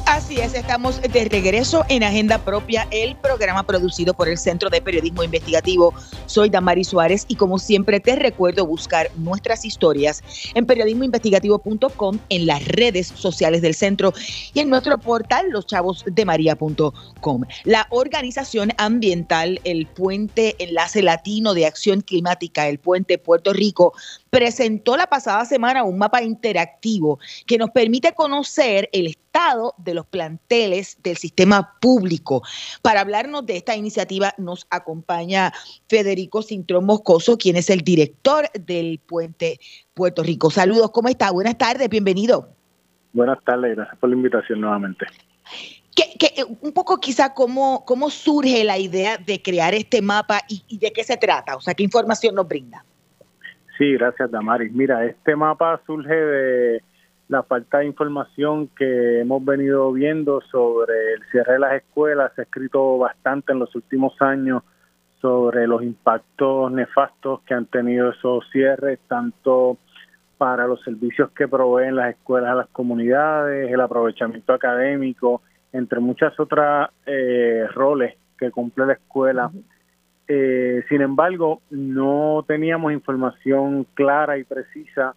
[0.05, 4.79] Así es, estamos de regreso en Agenda Propia, el programa producido por el Centro de
[4.79, 5.95] Periodismo Investigativo.
[6.27, 10.21] Soy Damari Suárez y como siempre te recuerdo buscar nuestras historias
[10.53, 14.13] en periodismoinvestigativo.com, en las redes sociales del centro
[14.53, 17.41] y en nuestro portal loschavosdemaria.com.
[17.63, 23.93] La organización ambiental El Puente Enlace Latino de Acción Climática, el Puente Puerto Rico,
[24.35, 30.05] presentó la pasada semana un mapa interactivo que nos permite conocer el estado de los
[30.07, 32.43] planteles del sistema público.
[32.81, 35.53] Para hablarnos de esta iniciativa nos acompaña
[35.87, 39.57] Federico Cintrón Moscoso, quien es el director del Puente
[39.93, 40.51] Puerto Rico.
[40.51, 41.31] Saludos, ¿cómo está?
[41.31, 42.49] Buenas tardes, bienvenido.
[43.13, 45.05] Buenas tardes, gracias por la invitación nuevamente.
[46.59, 51.05] un poco quizá cómo, cómo surge la idea de crear este mapa y de qué
[51.05, 52.83] se trata, o sea, qué información nos brinda.
[53.77, 54.71] Sí, gracias Damaris.
[54.73, 56.81] Mira, este mapa surge de
[57.27, 62.31] la falta de información que hemos venido viendo sobre el cierre de las escuelas.
[62.35, 64.63] Se ha escrito bastante en los últimos años
[65.19, 69.77] sobre los impactos nefastos que han tenido esos cierres, tanto
[70.37, 75.41] para los servicios que proveen las escuelas a las comunidades, el aprovechamiento académico,
[75.73, 79.51] entre muchas otras eh, roles que cumple la escuela.
[80.27, 85.15] Eh, sin embargo, no teníamos información clara y precisa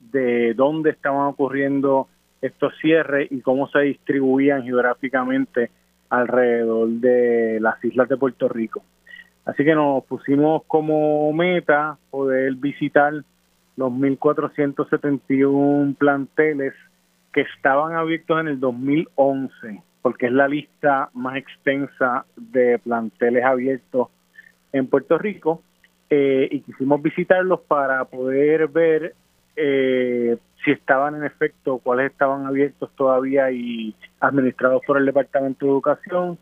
[0.00, 2.08] de dónde estaban ocurriendo
[2.40, 5.70] estos cierres y cómo se distribuían geográficamente
[6.08, 8.82] alrededor de las islas de Puerto Rico.
[9.44, 13.12] Así que nos pusimos como meta poder visitar
[13.76, 16.72] los 1.471 planteles
[17.32, 24.08] que estaban abiertos en el 2011, porque es la lista más extensa de planteles abiertos
[24.76, 25.62] en Puerto Rico
[26.10, 29.14] eh, y quisimos visitarlos para poder ver
[29.56, 35.72] eh, si estaban en efecto, cuáles estaban abiertos todavía y administrados por el Departamento de
[35.72, 36.38] Educación,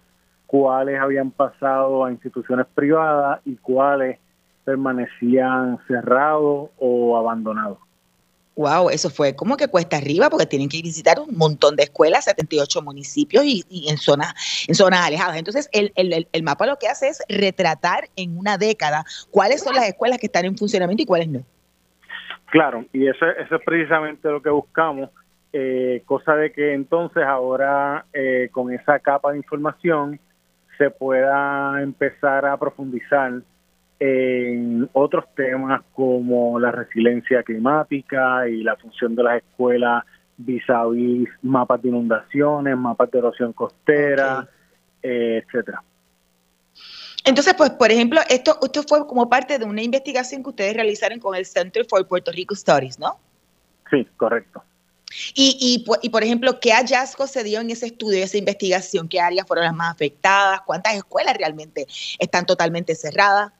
[0.47, 4.19] cuáles habían pasado a instituciones privadas y cuáles
[4.65, 7.79] permanecían cerrados o abandonados.
[8.57, 12.27] Wow, eso fue como que cuesta arriba porque tienen que visitar un montón de escuelas,
[12.27, 14.33] 78 municipios y, en zonas
[14.69, 15.37] en zonas alejadas.
[15.37, 19.75] Entonces, el, el, el, mapa lo que hace es retratar en una década cuáles son
[19.75, 21.45] las escuelas que están en funcionamiento y cuáles no.
[22.47, 25.11] Claro, y eso, eso es precisamente lo que buscamos,
[25.53, 30.21] eh, cosa de que entonces ahora eh, con esa capa de información
[30.79, 33.33] se pueda empezar a profundizar
[34.07, 40.05] en otros temas como la resiliencia climática y la función de las escuelas
[40.37, 44.47] vis a vis mapas de inundaciones, mapas de erosión costera,
[45.03, 45.83] eh, etcétera.
[47.25, 51.19] Entonces, pues, por ejemplo, esto, esto fue como parte de una investigación que ustedes realizaron
[51.19, 53.19] con el Center for Puerto Rico Studies, ¿no?
[53.91, 54.63] Sí, correcto.
[55.35, 59.09] Y, y, y, por ejemplo, ¿qué hallazgos se dio en ese estudio, esa investigación?
[59.09, 60.61] ¿Qué áreas fueron las más afectadas?
[60.67, 61.87] ¿Cuántas escuelas realmente
[62.19, 63.53] están totalmente cerradas?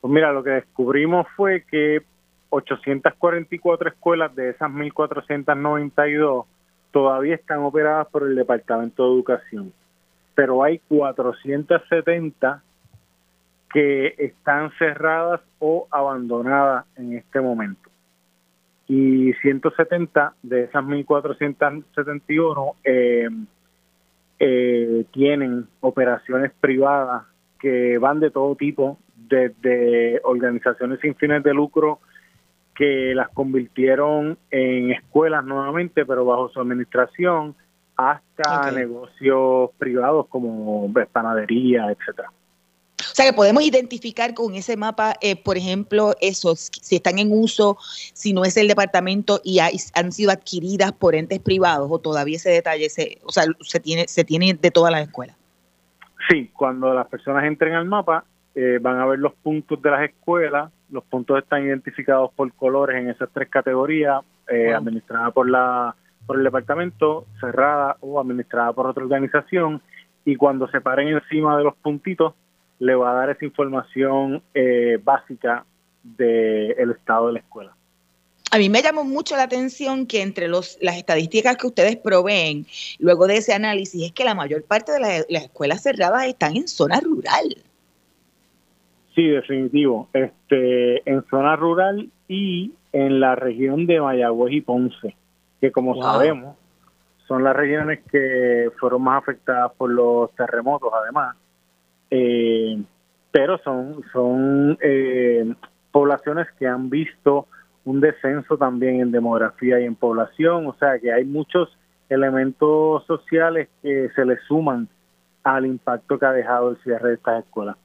[0.00, 2.02] Pues mira, lo que descubrimos fue que
[2.50, 6.46] 844 escuelas de esas 1.492
[6.90, 9.72] todavía están operadas por el Departamento de Educación,
[10.34, 12.62] pero hay 470
[13.72, 17.90] que están cerradas o abandonadas en este momento.
[18.86, 23.28] Y 170 de esas 1.471 eh,
[24.38, 27.24] eh, tienen operaciones privadas
[27.60, 28.96] que van de todo tipo,
[29.28, 32.00] desde organizaciones sin fines de lucro
[32.78, 37.56] que las convirtieron en escuelas nuevamente, pero bajo su administración,
[37.96, 42.30] hasta negocios privados como panadería, etcétera.
[42.94, 47.76] sea que podemos identificar con ese mapa, eh, por ejemplo, esos, si están en uso,
[48.12, 52.50] si no es el departamento y han sido adquiridas por entes privados o todavía ese
[52.50, 55.36] detalle se, o sea, se tiene, se tiene de todas las escuelas.
[56.30, 58.24] Sí, cuando las personas entren al mapa
[58.60, 62.96] eh, van a ver los puntos de las escuelas, los puntos están identificados por colores
[62.96, 65.94] en esas tres categorías, eh, administrada por la
[66.26, 69.80] por el departamento, cerrada o administrada por otra organización,
[70.24, 72.34] y cuando se paren encima de los puntitos,
[72.80, 75.64] le va a dar esa información eh, básica
[76.02, 77.76] del estado de la escuela.
[78.50, 82.66] A mí me llamó mucho la atención que entre los, las estadísticas que ustedes proveen,
[82.98, 86.66] luego de ese análisis, es que la mayor parte de las, escuelas cerradas están en
[86.66, 87.56] zona rural.
[89.18, 90.08] Sí, definitivo.
[90.12, 95.16] Este, en zona rural y en la región de Mayagüez y Ponce
[95.60, 96.56] que como sabemos
[97.26, 101.34] son las regiones que fueron más afectadas por los terremotos además,
[102.12, 102.80] eh,
[103.32, 105.52] pero son, son eh,
[105.90, 107.48] poblaciones que han visto
[107.86, 111.76] un descenso también en demografía y en población, o sea que hay muchos
[112.08, 114.86] elementos sociales que se le suman
[115.42, 117.76] al impacto que ha dejado el cierre de estas escuelas.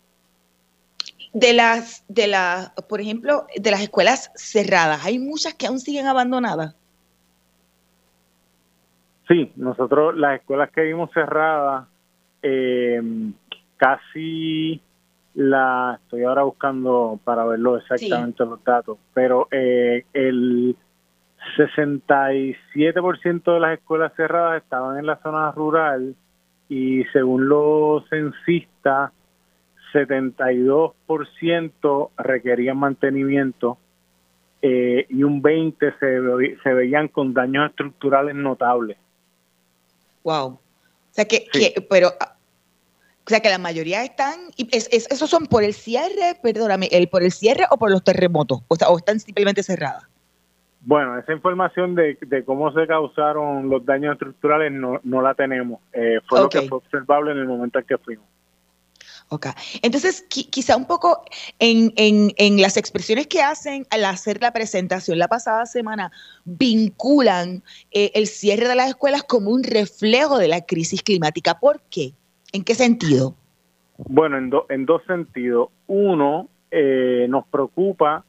[1.34, 6.08] De las, de las, por ejemplo, de las escuelas cerradas, hay muchas que aún siguen
[6.08, 6.76] abandonadas.
[9.28, 11.88] Sí, nosotros las escuelas que vimos cerradas,
[12.44, 13.02] eh,
[13.78, 14.82] casi
[15.34, 20.76] la estoy ahora buscando para verlo exactamente los datos, pero eh, el
[21.58, 26.16] 67% de las escuelas cerradas estaban en la zona rural
[26.70, 29.12] y según los censistas,
[29.94, 33.78] 72% requerían mantenimiento
[34.62, 36.22] eh, y un 20% se,
[36.64, 38.98] se veían con daños estructurales notables.
[40.24, 40.48] Wow.
[40.48, 40.60] O
[41.12, 41.46] sea que,
[41.90, 47.08] pero, o sea que la mayoría están, es, ¿esos son por el cierre, perdóname, el,
[47.08, 48.62] por el cierre o por los terremotos?
[48.68, 50.08] O, sea, o están simplemente cerradas.
[50.86, 55.80] Bueno, esa información de, cómo se causaron los daños estructurales no, no la tenemos.
[55.94, 58.26] Eh, fue lo que fue observable en el momento en que fuimos.
[59.30, 59.48] Ok.
[59.82, 61.24] Entonces, quizá un poco
[61.60, 66.12] en, en, las expresiones que hacen al hacer la presentación la pasada semana,
[66.46, 71.60] vinculan eh, el cierre de las escuelas como un reflejo de la crisis climática.
[71.60, 72.14] ¿Por qué?
[72.52, 73.36] ¿En qué sentido?
[73.98, 75.70] Bueno, en, en dos sentidos.
[75.88, 78.26] Uno, eh, nos preocupa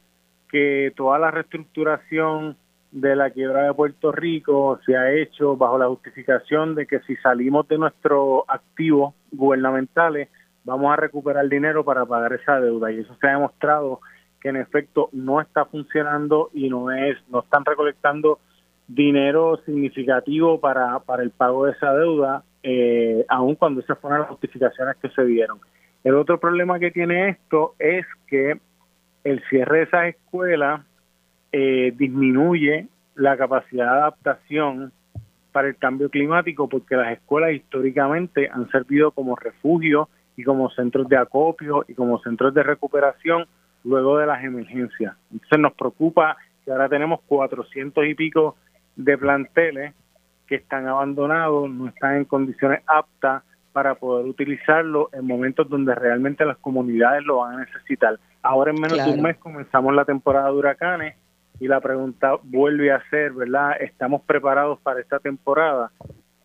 [0.49, 2.57] que toda la reestructuración
[2.91, 7.17] de la quiebra de Puerto Rico se ha hecho bajo la justificación de que si
[7.17, 10.29] salimos de nuestros activos gubernamentales,
[10.65, 12.91] vamos a recuperar dinero para pagar esa deuda.
[12.91, 14.01] Y eso se ha demostrado
[14.41, 18.39] que en efecto no está funcionando y no es no están recolectando
[18.87, 24.29] dinero significativo para, para el pago de esa deuda eh, aun cuando esas fueron las
[24.29, 25.59] justificaciones que se dieron.
[26.03, 28.59] El otro problema que tiene esto es que
[29.23, 30.81] el cierre de esas escuelas
[31.51, 34.91] eh, disminuye la capacidad de adaptación
[35.51, 41.07] para el cambio climático porque las escuelas históricamente han servido como refugio y como centros
[41.07, 43.45] de acopio y como centros de recuperación
[43.83, 45.15] luego de las emergencias.
[45.31, 48.55] Entonces nos preocupa que ahora tenemos 400 y pico
[48.95, 49.93] de planteles
[50.47, 56.45] que están abandonados, no están en condiciones aptas para poder utilizarlo en momentos donde realmente
[56.45, 58.19] las comunidades lo van a necesitar.
[58.41, 61.15] Ahora en menos de un mes comenzamos la temporada de huracanes
[61.59, 63.73] y la pregunta vuelve a ser, ¿verdad?
[63.79, 65.91] ¿Estamos preparados para esta temporada?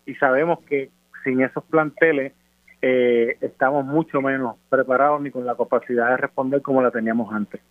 [0.05, 0.89] Y sabemos que
[1.23, 2.33] sin esos planteles
[2.81, 7.61] eh, estamos mucho menos preparados ni con la capacidad de responder como la teníamos antes.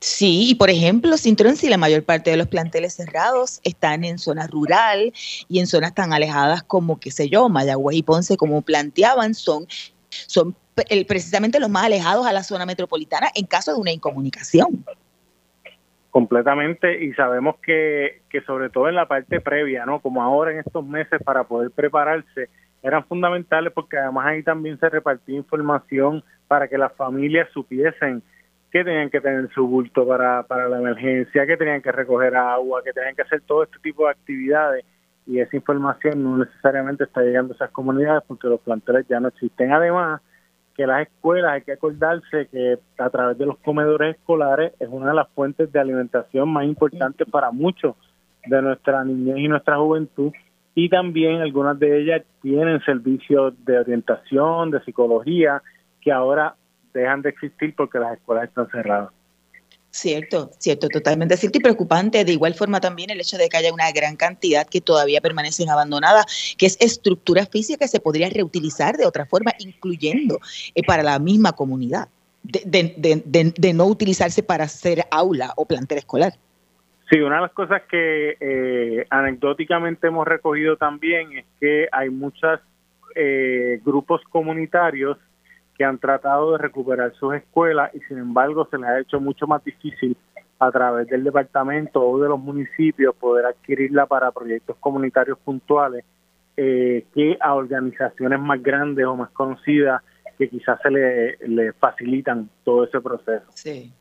[0.00, 4.18] Sí, y por ejemplo, Cintrón, si la mayor parte de los planteles cerrados están en
[4.18, 5.12] zona rural
[5.48, 9.66] y en zonas tan alejadas como, qué sé yo, Mayagüez y Ponce, como planteaban, son,
[10.08, 10.54] son
[11.08, 14.84] precisamente los más alejados a la zona metropolitana en caso de una incomunicación.
[16.10, 20.00] Completamente, y sabemos que, que sobre todo en la parte previa, ¿no?
[20.00, 22.48] Como ahora en estos meses para poder prepararse,
[22.82, 28.22] eran fundamentales porque además ahí también se repartía información para que las familias supiesen
[28.70, 32.82] que tenían que tener su bulto para, para la emergencia, que tenían que recoger agua,
[32.84, 34.84] que tenían que hacer todo este tipo de actividades.
[35.26, 39.28] Y esa información no necesariamente está llegando a esas comunidades porque los planteles ya no
[39.28, 39.72] existen.
[39.72, 40.20] Además,
[40.74, 45.08] que las escuelas hay que acordarse que a través de los comedores escolares es una
[45.08, 47.96] de las fuentes de alimentación más importantes para muchos
[48.46, 50.32] de nuestra niñez y nuestra juventud
[50.78, 55.60] y también algunas de ellas tienen servicios de orientación, de psicología,
[56.00, 56.54] que ahora
[56.94, 59.10] dejan de existir porque las escuelas están cerradas.
[59.90, 62.24] Cierto, cierto, totalmente cierto y preocupante.
[62.24, 65.68] De igual forma también el hecho de que haya una gran cantidad que todavía permanecen
[65.68, 70.38] abandonadas, que es estructura física que se podría reutilizar de otra forma, incluyendo
[70.76, 72.08] eh, para la misma comunidad.
[72.44, 76.34] de, no utilizarse para hacer aula o plantel escolar.
[77.10, 82.60] Sí, una de las cosas que eh, anecdóticamente hemos recogido también es que hay muchos
[83.14, 85.16] eh, grupos comunitarios
[85.76, 89.46] que han tratado de recuperar sus escuelas y sin embargo se les ha hecho mucho
[89.46, 90.16] más difícil
[90.58, 96.04] a través del departamento o de los municipios poder adquirirla para proyectos comunitarios puntuales
[96.56, 100.02] eh, que a organizaciones más grandes o más conocidas
[100.36, 103.46] que quizás se le, facilitan todo ese proceso.
[103.54, 103.92] Sí.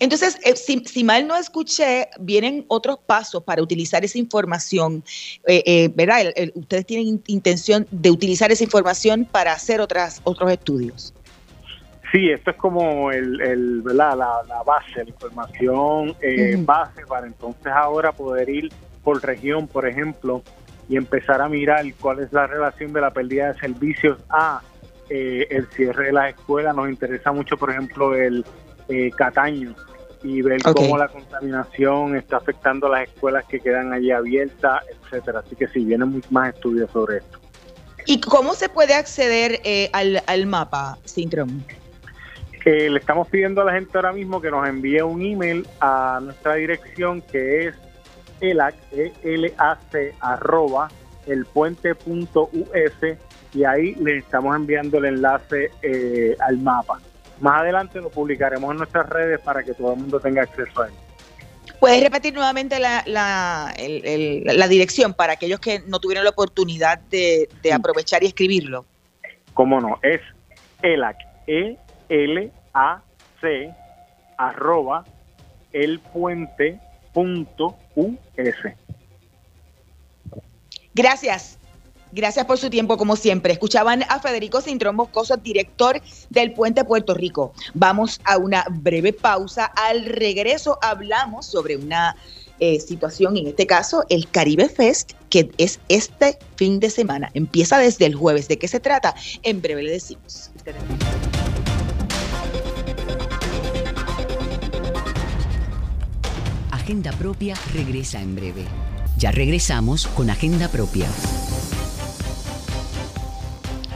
[0.00, 5.02] Entonces, eh, si, mal no escuché, vienen otros pasos para utilizar esa información,
[5.46, 6.32] eh, ¿verdad?
[6.54, 11.14] ustedes tienen intención de utilizar esa información para hacer otras, otros estudios.
[12.12, 14.16] Sí, esto es como el, el ¿verdad?
[14.16, 16.16] La, base, la información
[16.64, 18.72] base para entonces ahora poder ir
[19.02, 20.42] por región, por ejemplo,
[20.88, 24.62] y empezar a mirar cuál es la relación de la pérdida de servicios a
[25.08, 26.74] eh, el cierre de las escuelas.
[26.74, 28.44] Nos interesa mucho, por ejemplo, el
[28.88, 29.74] eh, Cataño
[30.22, 35.40] y ver cómo la contaminación está afectando a las escuelas que quedan allí abiertas, etcétera.
[35.40, 37.38] Así que sí, vienen muchos más estudios sobre esto.
[38.06, 41.62] ¿Y cómo se puede acceder eh, al, al mapa, Sintrom?
[42.66, 46.54] le estamos pidiendo a la gente ahora mismo que nos envíe un email a nuestra
[46.54, 47.74] dirección que es
[48.40, 50.88] elac, e arroba,
[51.26, 53.18] elpuente.us
[53.54, 57.00] y ahí le estamos enviando el enlace eh, al mapa.
[57.40, 60.88] Más adelante lo publicaremos en nuestras redes para que todo el mundo tenga acceso a
[60.88, 60.94] él.
[61.78, 67.48] ¿Puedes repetir nuevamente la, la, la dirección para aquellos que no tuvieron la oportunidad de,
[67.72, 68.86] aprovechar y escribirlo?
[69.52, 70.22] Cómo no, es
[70.82, 72.54] ELAC, E-L-A-C,
[74.38, 75.04] arroba,
[75.72, 76.80] el puente
[80.94, 81.55] Gracias.
[82.16, 83.52] Gracias por su tiempo, como siempre.
[83.52, 86.00] Escuchaban a Federico Cintrón Moscoso, director
[86.30, 87.52] del Puente Puerto Rico.
[87.74, 89.66] Vamos a una breve pausa.
[89.66, 92.16] Al regreso hablamos sobre una
[92.58, 97.30] eh, situación, en este caso, el Caribe Fest, que es este fin de semana.
[97.34, 98.48] Empieza desde el jueves.
[98.48, 99.14] ¿De qué se trata?
[99.42, 100.50] En breve le decimos.
[106.70, 108.64] Agenda Propia regresa en breve.
[109.18, 111.08] Ya regresamos con Agenda Propia.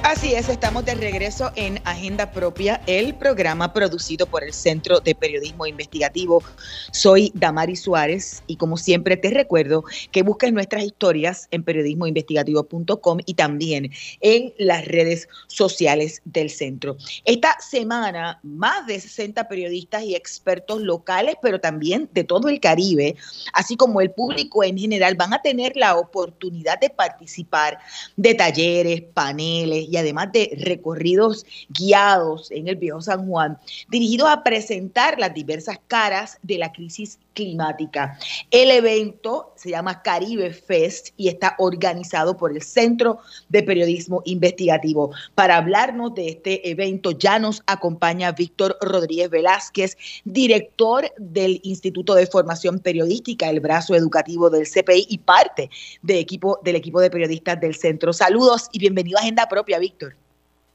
[0.03, 5.14] Así es, estamos de regreso en Agenda Propia, el programa producido por el Centro de
[5.14, 6.42] Periodismo Investigativo.
[6.90, 13.34] Soy Damari Suárez y como siempre te recuerdo que busques nuestras historias en periodismoinvestigativo.com y
[13.34, 16.96] también en las redes sociales del centro.
[17.26, 23.16] Esta semana, más de 60 periodistas y expertos locales, pero también de todo el Caribe,
[23.53, 27.78] así como el público en general, van a tener la oportunidad de participar
[28.16, 34.43] de talleres, paneles y además de recorridos guiados en el Viejo San Juan, dirigidos a
[34.43, 38.18] presentar las diversas caras de la crisis climática.
[38.51, 43.18] El evento se llama Caribe Fest y está organizado por el Centro
[43.49, 45.12] de Periodismo Investigativo.
[45.35, 52.26] Para hablarnos de este evento ya nos acompaña Víctor Rodríguez Velázquez, director del Instituto de
[52.26, 55.70] Formación Periodística, el brazo educativo del CPI y parte
[56.03, 58.12] de equipo, del equipo de periodistas del centro.
[58.12, 60.14] Saludos y bienvenido a Agenda Propia, Víctor.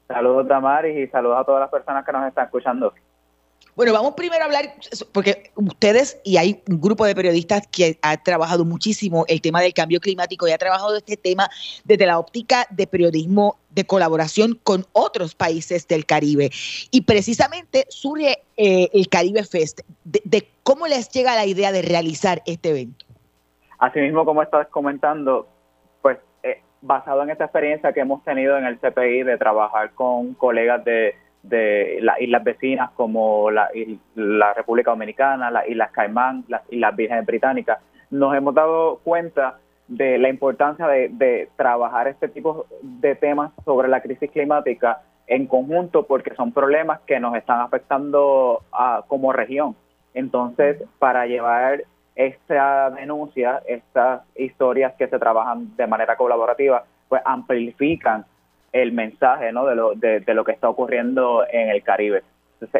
[0.08, 2.94] Saludos, Damaris, y saludos a todas las personas que nos están escuchando.
[3.76, 4.72] Bueno, vamos primero a hablar,
[5.12, 9.74] porque ustedes y hay un grupo de periodistas que ha trabajado muchísimo el tema del
[9.74, 11.50] cambio climático y ha trabajado este tema
[11.84, 16.48] desde la óptica de periodismo de colaboración con otros países del Caribe.
[16.90, 19.82] Y precisamente surge eh, el Caribe Fest.
[20.04, 23.04] De, cómo les llega la idea de realizar este evento?
[23.78, 25.46] Asimismo, como estás comentando,
[26.00, 30.32] pues eh, basado en esta experiencia que hemos tenido en el CPI de trabajar con
[30.32, 33.68] colegas de de las islas vecinas como la,
[34.14, 37.78] la República Dominicana, las Islas Caimán, las Islas Vírgenes Británicas,
[38.10, 44.00] nos hemos dado cuenta de la importancia de, trabajar este tipo de temas sobre la
[44.00, 49.76] crisis climática en conjunto porque son problemas que nos están afectando a, como región.
[50.14, 51.84] Entonces, para llevar
[52.14, 58.24] esta denuncia, estas historias que se trabajan de manera colaborativa, pues amplifican
[58.82, 59.66] el mensaje ¿no?
[59.66, 62.22] de, lo, de, lo que está ocurriendo en el Caribe.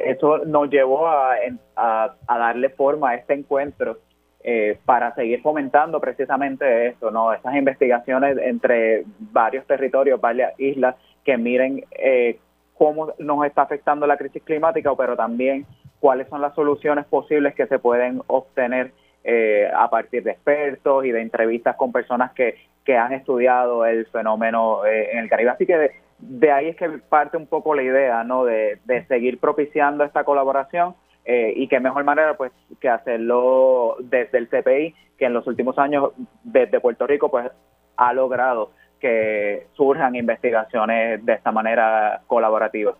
[0.04, 1.36] eso nos llevó a,
[1.76, 3.98] a, darle forma a este encuentro
[4.42, 7.32] eh, para seguir fomentando precisamente eso, ¿no?
[7.32, 10.94] Esas investigaciones entre varios territorios, varias islas
[11.24, 12.38] que miren eh,
[12.74, 15.66] cómo nos está afectando la crisis climática, pero también
[15.98, 18.92] cuáles son las soluciones posibles que se pueden obtener
[19.28, 22.54] eh, a partir de expertos y de entrevistas con personas que,
[22.84, 25.50] que han estudiado el fenómeno eh, en el Caribe.
[25.50, 28.44] Así que de ahí es que parte un poco la idea, ¿no?
[28.44, 34.48] De, seguir propiciando esta colaboración eh, y qué mejor manera, pues, que hacerlo desde el
[34.48, 36.12] CPI, que en los últimos años
[36.44, 37.50] desde Puerto Rico, pues,
[37.96, 38.70] ha logrado
[39.00, 42.94] que surjan investigaciones de esta manera colaborativa.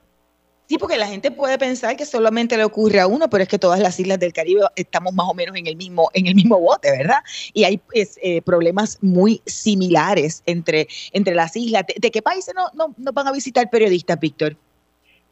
[0.69, 3.59] Sí, porque la gente puede pensar que solamente le ocurre a uno, pero es que
[3.59, 6.59] todas las islas del Caribe estamos más o menos en el mismo, en el mismo
[6.59, 7.19] bote, ¿verdad?
[7.53, 11.85] Y hay eh, problemas muy similares entre, entre las islas.
[11.87, 14.57] ¿De, qué países no, no, van a visitar periodistas, Víctor?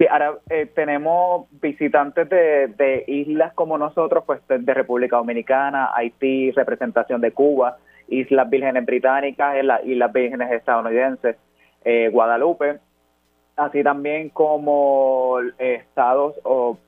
[0.09, 7.21] Ahora eh, tenemos visitantes de, de, islas como nosotros, pues de República Dominicana, Haití, representación
[7.21, 7.79] de Cuba,
[8.09, 11.37] Islas Vírgenes Británicas, Islas Vírgenes Estadounidenses,
[11.85, 12.79] eh, Guadalupe,
[13.57, 16.79] así también como estados o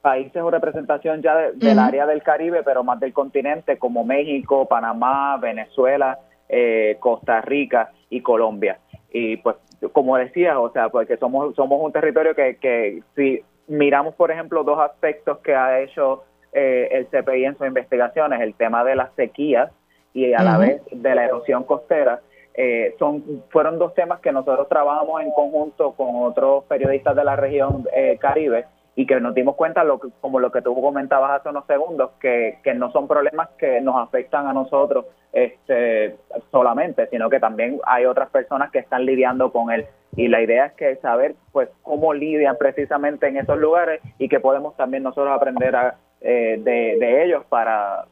[0.00, 5.36] países o representación ya del área del Caribe, pero más del continente, como México, Panamá,
[5.38, 6.18] Venezuela,
[6.48, 8.78] eh, Costa Rica y Colombia.
[9.12, 9.56] Y pues,
[9.92, 14.64] como decía, o sea, porque somos, somos un territorio que, que si miramos, por ejemplo,
[14.64, 19.14] dos aspectos que ha hecho eh, el CPI en sus investigaciones, el tema de las
[19.14, 19.70] sequías
[20.12, 22.20] y a la vez de la erosión costera,
[22.54, 27.36] eh, son fueron dos temas que nosotros trabajamos en conjunto con otros periodistas de la
[27.36, 31.40] región eh, Caribe y que nos dimos cuenta, lo que, como lo que tú comentabas
[31.40, 36.16] hace unos segundos, que, no son problemas que nos afectan a nosotros este,
[36.50, 39.86] solamente, sino que también hay otras personas que están lidiando con él.
[40.14, 44.40] Y la idea es que saber pues cómo lidian precisamente en esos lugares y que
[44.40, 48.04] podemos también nosotros aprender a, eh, de, de ellos para,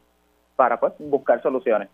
[0.57, 1.91] para pues, buscar soluciones.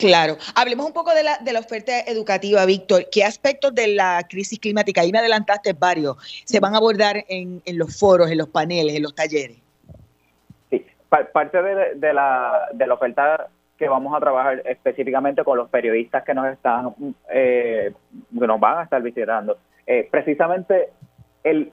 [0.00, 0.36] Claro.
[0.54, 3.04] Hablemos un poco de la, de la oferta educativa, Víctor.
[3.12, 7.62] ¿Qué aspectos de la crisis climática, ahí me adelantaste varios, se van a abordar en,
[7.74, 9.58] los foros, en los paneles, en los talleres?
[10.70, 13.48] Sí, parte de, la, de la oferta
[13.78, 16.94] que vamos a trabajar específicamente con los periodistas que nos están,
[17.30, 17.92] eh,
[18.30, 19.58] nos van a estar visitando.
[19.86, 20.90] Eh, precisamente
[21.44, 21.72] el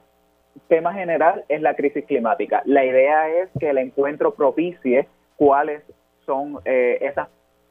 [0.68, 2.62] tema general es la crisis climática.
[2.66, 5.82] La idea es que el encuentro propicie cuáles
[6.26, 7.28] son eh, esas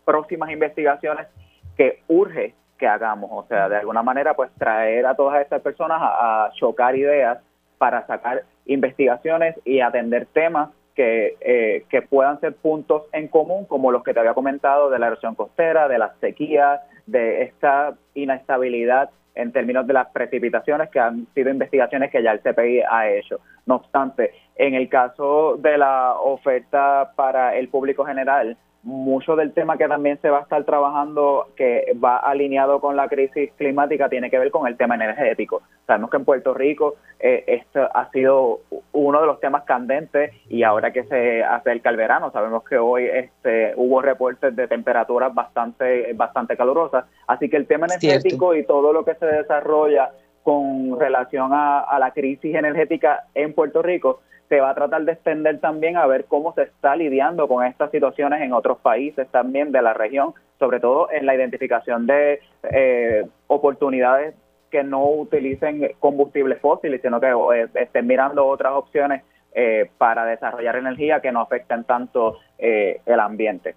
[0.08, 1.28] próximas investigaciones
[1.76, 3.30] que urge que hagamos.
[3.34, 7.39] O sea, de alguna manera, pues traer a todas estas personas a, chocar ideas
[7.78, 13.91] para sacar investigaciones y atender temas que, eh, que puedan ser puntos en común, como
[13.91, 19.10] los que te había comentado de la erosión costera, de la sequía, de esta inestabilidad
[19.36, 23.39] en términos de las precipitaciones, que han sido investigaciones que ya el CPI ha hecho.
[23.68, 28.58] No obstante, en el caso de la oferta para el público general,
[28.88, 33.10] mucho del tema que también se va a estar trabajando, que va alineado con la
[33.10, 35.62] crisis climática, tiene que ver con el tema energético.
[35.86, 38.62] Sabemos que en Puerto Rico eh, esto ha sido
[38.94, 43.04] uno de los temas candentes y ahora que se acerca el verano, sabemos que hoy
[43.12, 47.04] este, hubo reportes de temperaturas bastante, bastante calurosas.
[47.28, 50.12] Así que el tema energético y todo lo que se desarrolla
[50.44, 55.60] con relación a la crisis energética en Puerto Rico se va a tratar de extender
[55.60, 59.82] también a ver cómo se está lidiando con estas situaciones en otros países también de
[59.82, 64.36] la región, sobre todo en la identificación de eh, oportunidades
[64.72, 69.24] que no utilicen combustibles fósiles, sino que eh, estén mirando otras opciones
[69.54, 73.76] eh, para desarrollar energía que no afecten tanto el ambiente.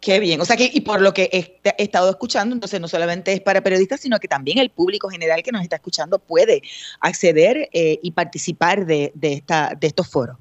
[0.00, 3.32] Qué bien, o sea que, y por lo que he, estado escuchando, entonces no solamente
[3.32, 6.62] es para periodistas, sino que también el público general que nos está escuchando puede
[7.00, 10.36] acceder eh, y participar de, esta, de estos foros.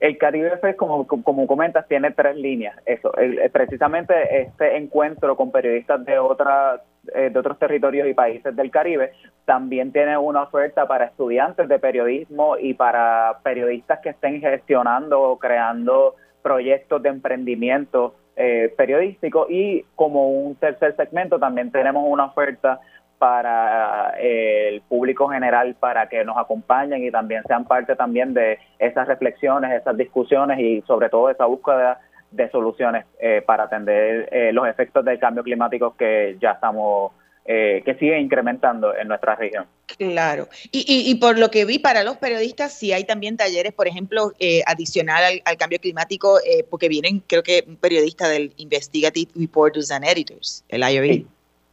[0.00, 2.76] El Caribe Fest, como, como comentas, tiene tres líneas.
[2.86, 3.12] Eso,
[3.52, 6.80] precisamente este encuentro con periodistas de otras
[7.14, 9.12] eh, de otros territorios y países del Caribe,
[9.44, 15.38] también tiene una oferta para estudiantes de periodismo y para periodistas que estén gestionando o
[15.38, 18.14] creando proyectos de emprendimiento
[18.44, 19.46] eh, periodístico.
[19.48, 22.80] Y como un tercer segmento también tenemos una oferta
[23.18, 28.58] para eh, el público general para que nos acompañen y también sean parte también de
[28.78, 34.66] esas reflexiones, esas discusiones y sobre todo esa búsqueda de soluciones eh, para atender los
[34.66, 37.12] efectos del cambio climático que ya estamos
[37.46, 39.66] eh, que sigue incrementando en nuestra región.
[39.98, 40.48] Claro.
[40.72, 44.32] Y, y, por lo que vi para los periodistas, sí hay también talleres, por ejemplo,
[44.38, 49.90] eh, adicional al, cambio climático, eh, porque vienen, creo que un periodista del Investigative Reporters
[49.90, 51.26] and Editors, el IRE.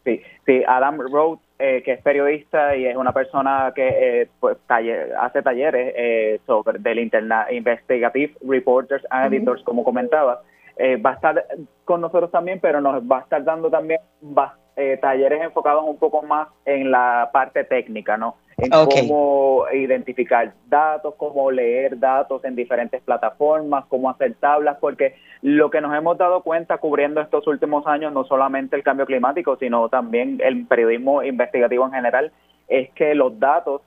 [0.04, 6.42] Sí, sí, Adam Rhodes, que es periodista y es una persona que pues, hace talleres
[6.46, 10.42] sobre del Investigative Reporters and Editors, como comentaba.
[11.06, 11.46] va a estar
[11.86, 15.98] con nosotros también, pero nos va a estar dando también bastante eh, talleres enfocados un
[15.98, 18.36] poco más en la parte técnica, ¿no?
[18.58, 25.72] En cómo identificar datos, cómo leer datos en diferentes plataformas, cómo hacer tablas, porque lo
[25.72, 29.90] que nos hemos dado cuenta cubriendo estos últimos años, no solamente el cambio climático, sino
[29.90, 32.32] también el periodismo investigativo en general,
[32.68, 33.82] es que los datos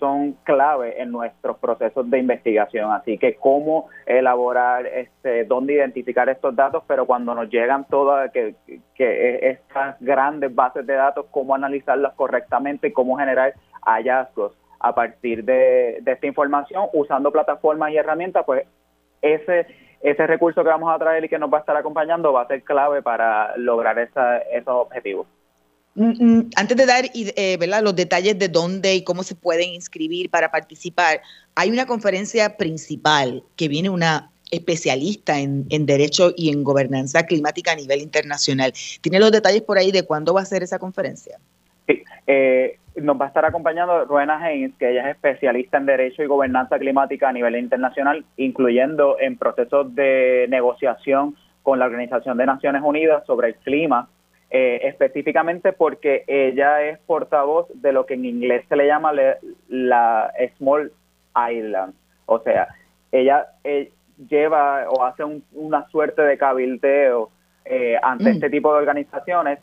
[0.00, 2.90] son clave en nuestros procesos de investigación.
[2.90, 8.56] Así que cómo elaborar, este, dónde identificar estos datos, pero cuando nos llegan todas que,
[8.96, 15.44] que estas grandes bases de datos, cómo analizarlas correctamente y cómo generar hallazgos a partir
[15.44, 18.66] de, de esta información usando plataformas y herramientas, pues
[19.22, 19.66] ese
[20.00, 22.46] ese recurso que vamos a traer y que nos va a estar acompañando va a
[22.46, 25.26] ser clave para lograr esa, esos objetivos.
[25.94, 27.82] Mm, mm, antes de dar eh, ¿verdad?
[27.82, 31.20] los detalles de dónde y cómo se pueden inscribir para participar,
[31.54, 37.76] hay una conferencia principal que viene una especialista en, Derecho y en Gobernanza Climática a
[37.76, 38.72] nivel internacional.
[39.00, 41.38] ¿Tiene los detalles por ahí de cuándo va a ser esa conferencia?
[41.86, 46.22] Sí, eh, nos va a estar acompañando Ruena Haynes, que ella es especialista en Derecho
[46.22, 52.46] y Gobernanza Climática a nivel internacional, incluyendo en procesos de negociación con la Organización de
[52.46, 54.08] Naciones Unidas sobre el clima,
[54.50, 59.12] eh, específicamente porque ella es portavoz de lo que en inglés se le llama
[59.68, 60.92] la Small
[61.50, 61.94] Island.
[62.26, 62.68] O sea,
[63.12, 63.90] ella eh,
[64.28, 67.30] lleva o hace una suerte de cabildeo
[67.64, 68.34] eh, ante mm.
[68.34, 69.58] este tipo de organizaciones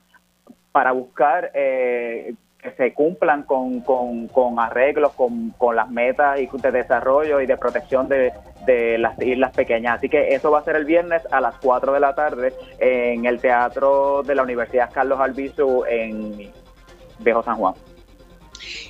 [0.72, 7.40] para buscar eh, que se cumplan con, con, arreglos, con, con, las metas de desarrollo
[7.40, 8.34] y de protección de,
[8.66, 9.98] de, las islas pequeñas.
[9.98, 13.26] Así que eso va a ser el viernes a las 4 de la tarde en
[13.26, 16.52] el Teatro de la Universidad Carlos Albizu en
[17.20, 17.76] Viejo San Juan.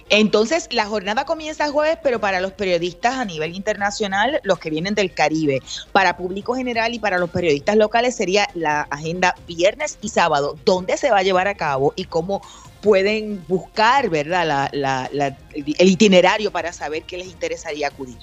[0.09, 4.69] Entonces, la jornada comienza el jueves, pero para los periodistas a nivel internacional, los que
[4.69, 5.61] vienen del Caribe,
[5.91, 10.55] para público general y para los periodistas locales sería la agenda viernes y sábado.
[10.63, 12.41] ¿Dónde se va a llevar a cabo y cómo
[12.87, 18.15] pueden buscar, verdad, el itinerario para saber qué les interesaría acudir?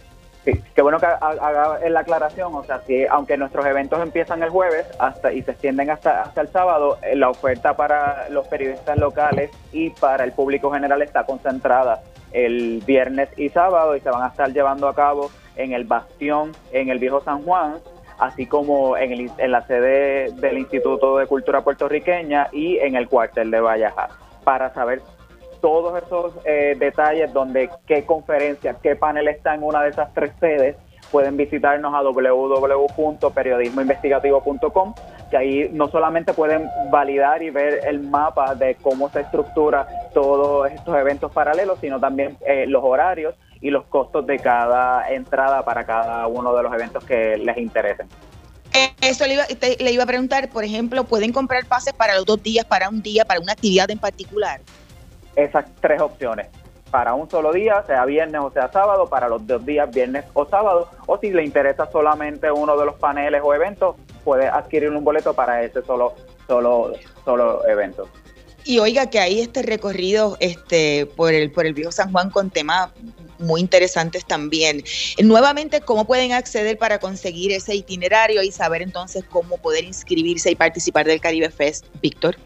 [0.46, 4.48] Sí, qué bueno que haga la aclaración, o sea, si aunque nuestros eventos empiezan el
[4.48, 8.96] jueves hasta y se extienden hasta, hasta el sábado, eh, la oferta para los periodistas
[8.96, 12.02] locales y para el público general está concentrada
[12.32, 16.52] el viernes y sábado y se van a estar llevando a cabo en el Bastión,
[16.72, 17.80] en el Viejo San Juan,
[18.18, 23.08] así como en, el, en la sede del Instituto de Cultura Puertorriqueña y en el
[23.08, 24.08] cuartel de Valleja,
[24.44, 25.00] para saber
[25.60, 30.32] todos esos eh, detalles donde qué conferencia, qué panel está en una de esas tres
[30.38, 30.76] sedes,
[31.10, 34.94] pueden visitarnos a www.periodismoinvestigativo.com,
[35.30, 40.70] que ahí no solamente pueden validar y ver el mapa de cómo se estructura todos
[40.70, 45.86] estos eventos paralelos, sino también eh, los horarios y los costos de cada entrada para
[45.86, 48.06] cada uno de los eventos que les interesen.
[49.00, 49.44] Eso le iba,
[49.78, 53.02] le iba a preguntar, por ejemplo, ¿pueden comprar pases para los dos días, para un
[53.02, 54.60] día, para una actividad en particular?
[55.36, 56.48] esas tres opciones
[56.90, 60.46] para un solo día, sea viernes o sea sábado, para los dos días, viernes o
[60.46, 65.02] sábado, o si le interesa solamente uno de los paneles o eventos, puede adquirir un
[65.02, 66.14] boleto para ese solo,
[66.46, 66.92] solo,
[67.24, 68.08] solo evento.
[68.64, 72.50] Y oiga que hay este recorrido este, por, el, por el Viejo San Juan con
[72.50, 72.90] temas
[73.38, 74.82] muy interesantes también.
[75.22, 80.54] Nuevamente, ¿cómo pueden acceder para conseguir ese itinerario y saber entonces cómo poder inscribirse y
[80.54, 82.36] participar del Caribe Fest, Víctor?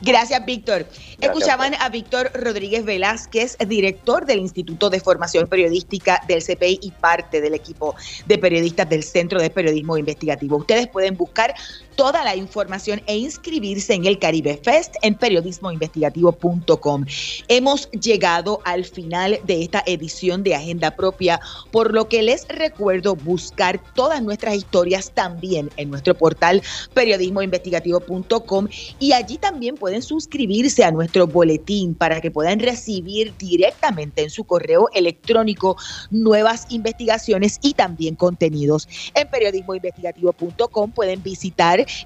[0.00, 0.86] Gracias, Víctor.
[1.20, 7.40] Escuchaban a Víctor Rodríguez Velázquez, director del Instituto de Formación Periodística del CPI y parte
[7.40, 7.94] del equipo
[8.26, 10.56] de periodistas del Centro de Periodismo Investigativo.
[10.56, 11.54] Ustedes pueden buscar
[11.96, 17.04] toda la información e inscribirse en el Caribe Fest en periodismoinvestigativo.com.
[17.48, 21.40] Hemos llegado al final de esta edición de Agenda Propia,
[21.70, 26.62] por lo que les recuerdo buscar todas nuestras historias también en nuestro portal
[26.94, 28.68] periodismoinvestigativo.com
[28.98, 34.44] y allí también pueden suscribirse a nuestro boletín para que puedan recibir directamente en su
[34.44, 35.76] correo electrónico
[36.10, 38.88] nuevas investigaciones y también contenidos.
[39.14, 41.22] En periodismoinvestigativo.com pueden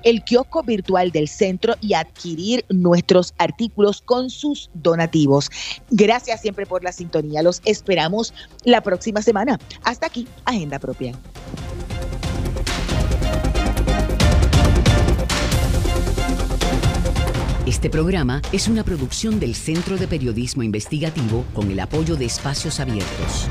[0.02, 5.50] el kiosco virtual del centro y adquirir nuestros artículos con sus donativos.
[5.90, 7.42] Gracias siempre por la sintonía.
[7.42, 8.32] Los esperamos
[8.64, 9.58] la próxima semana.
[9.82, 11.14] Hasta aquí, Agenda Propia.
[17.68, 22.80] Este programa es una producción del Centro de Periodismo Investigativo con el apoyo de Espacios
[22.80, 23.46] Abiertos.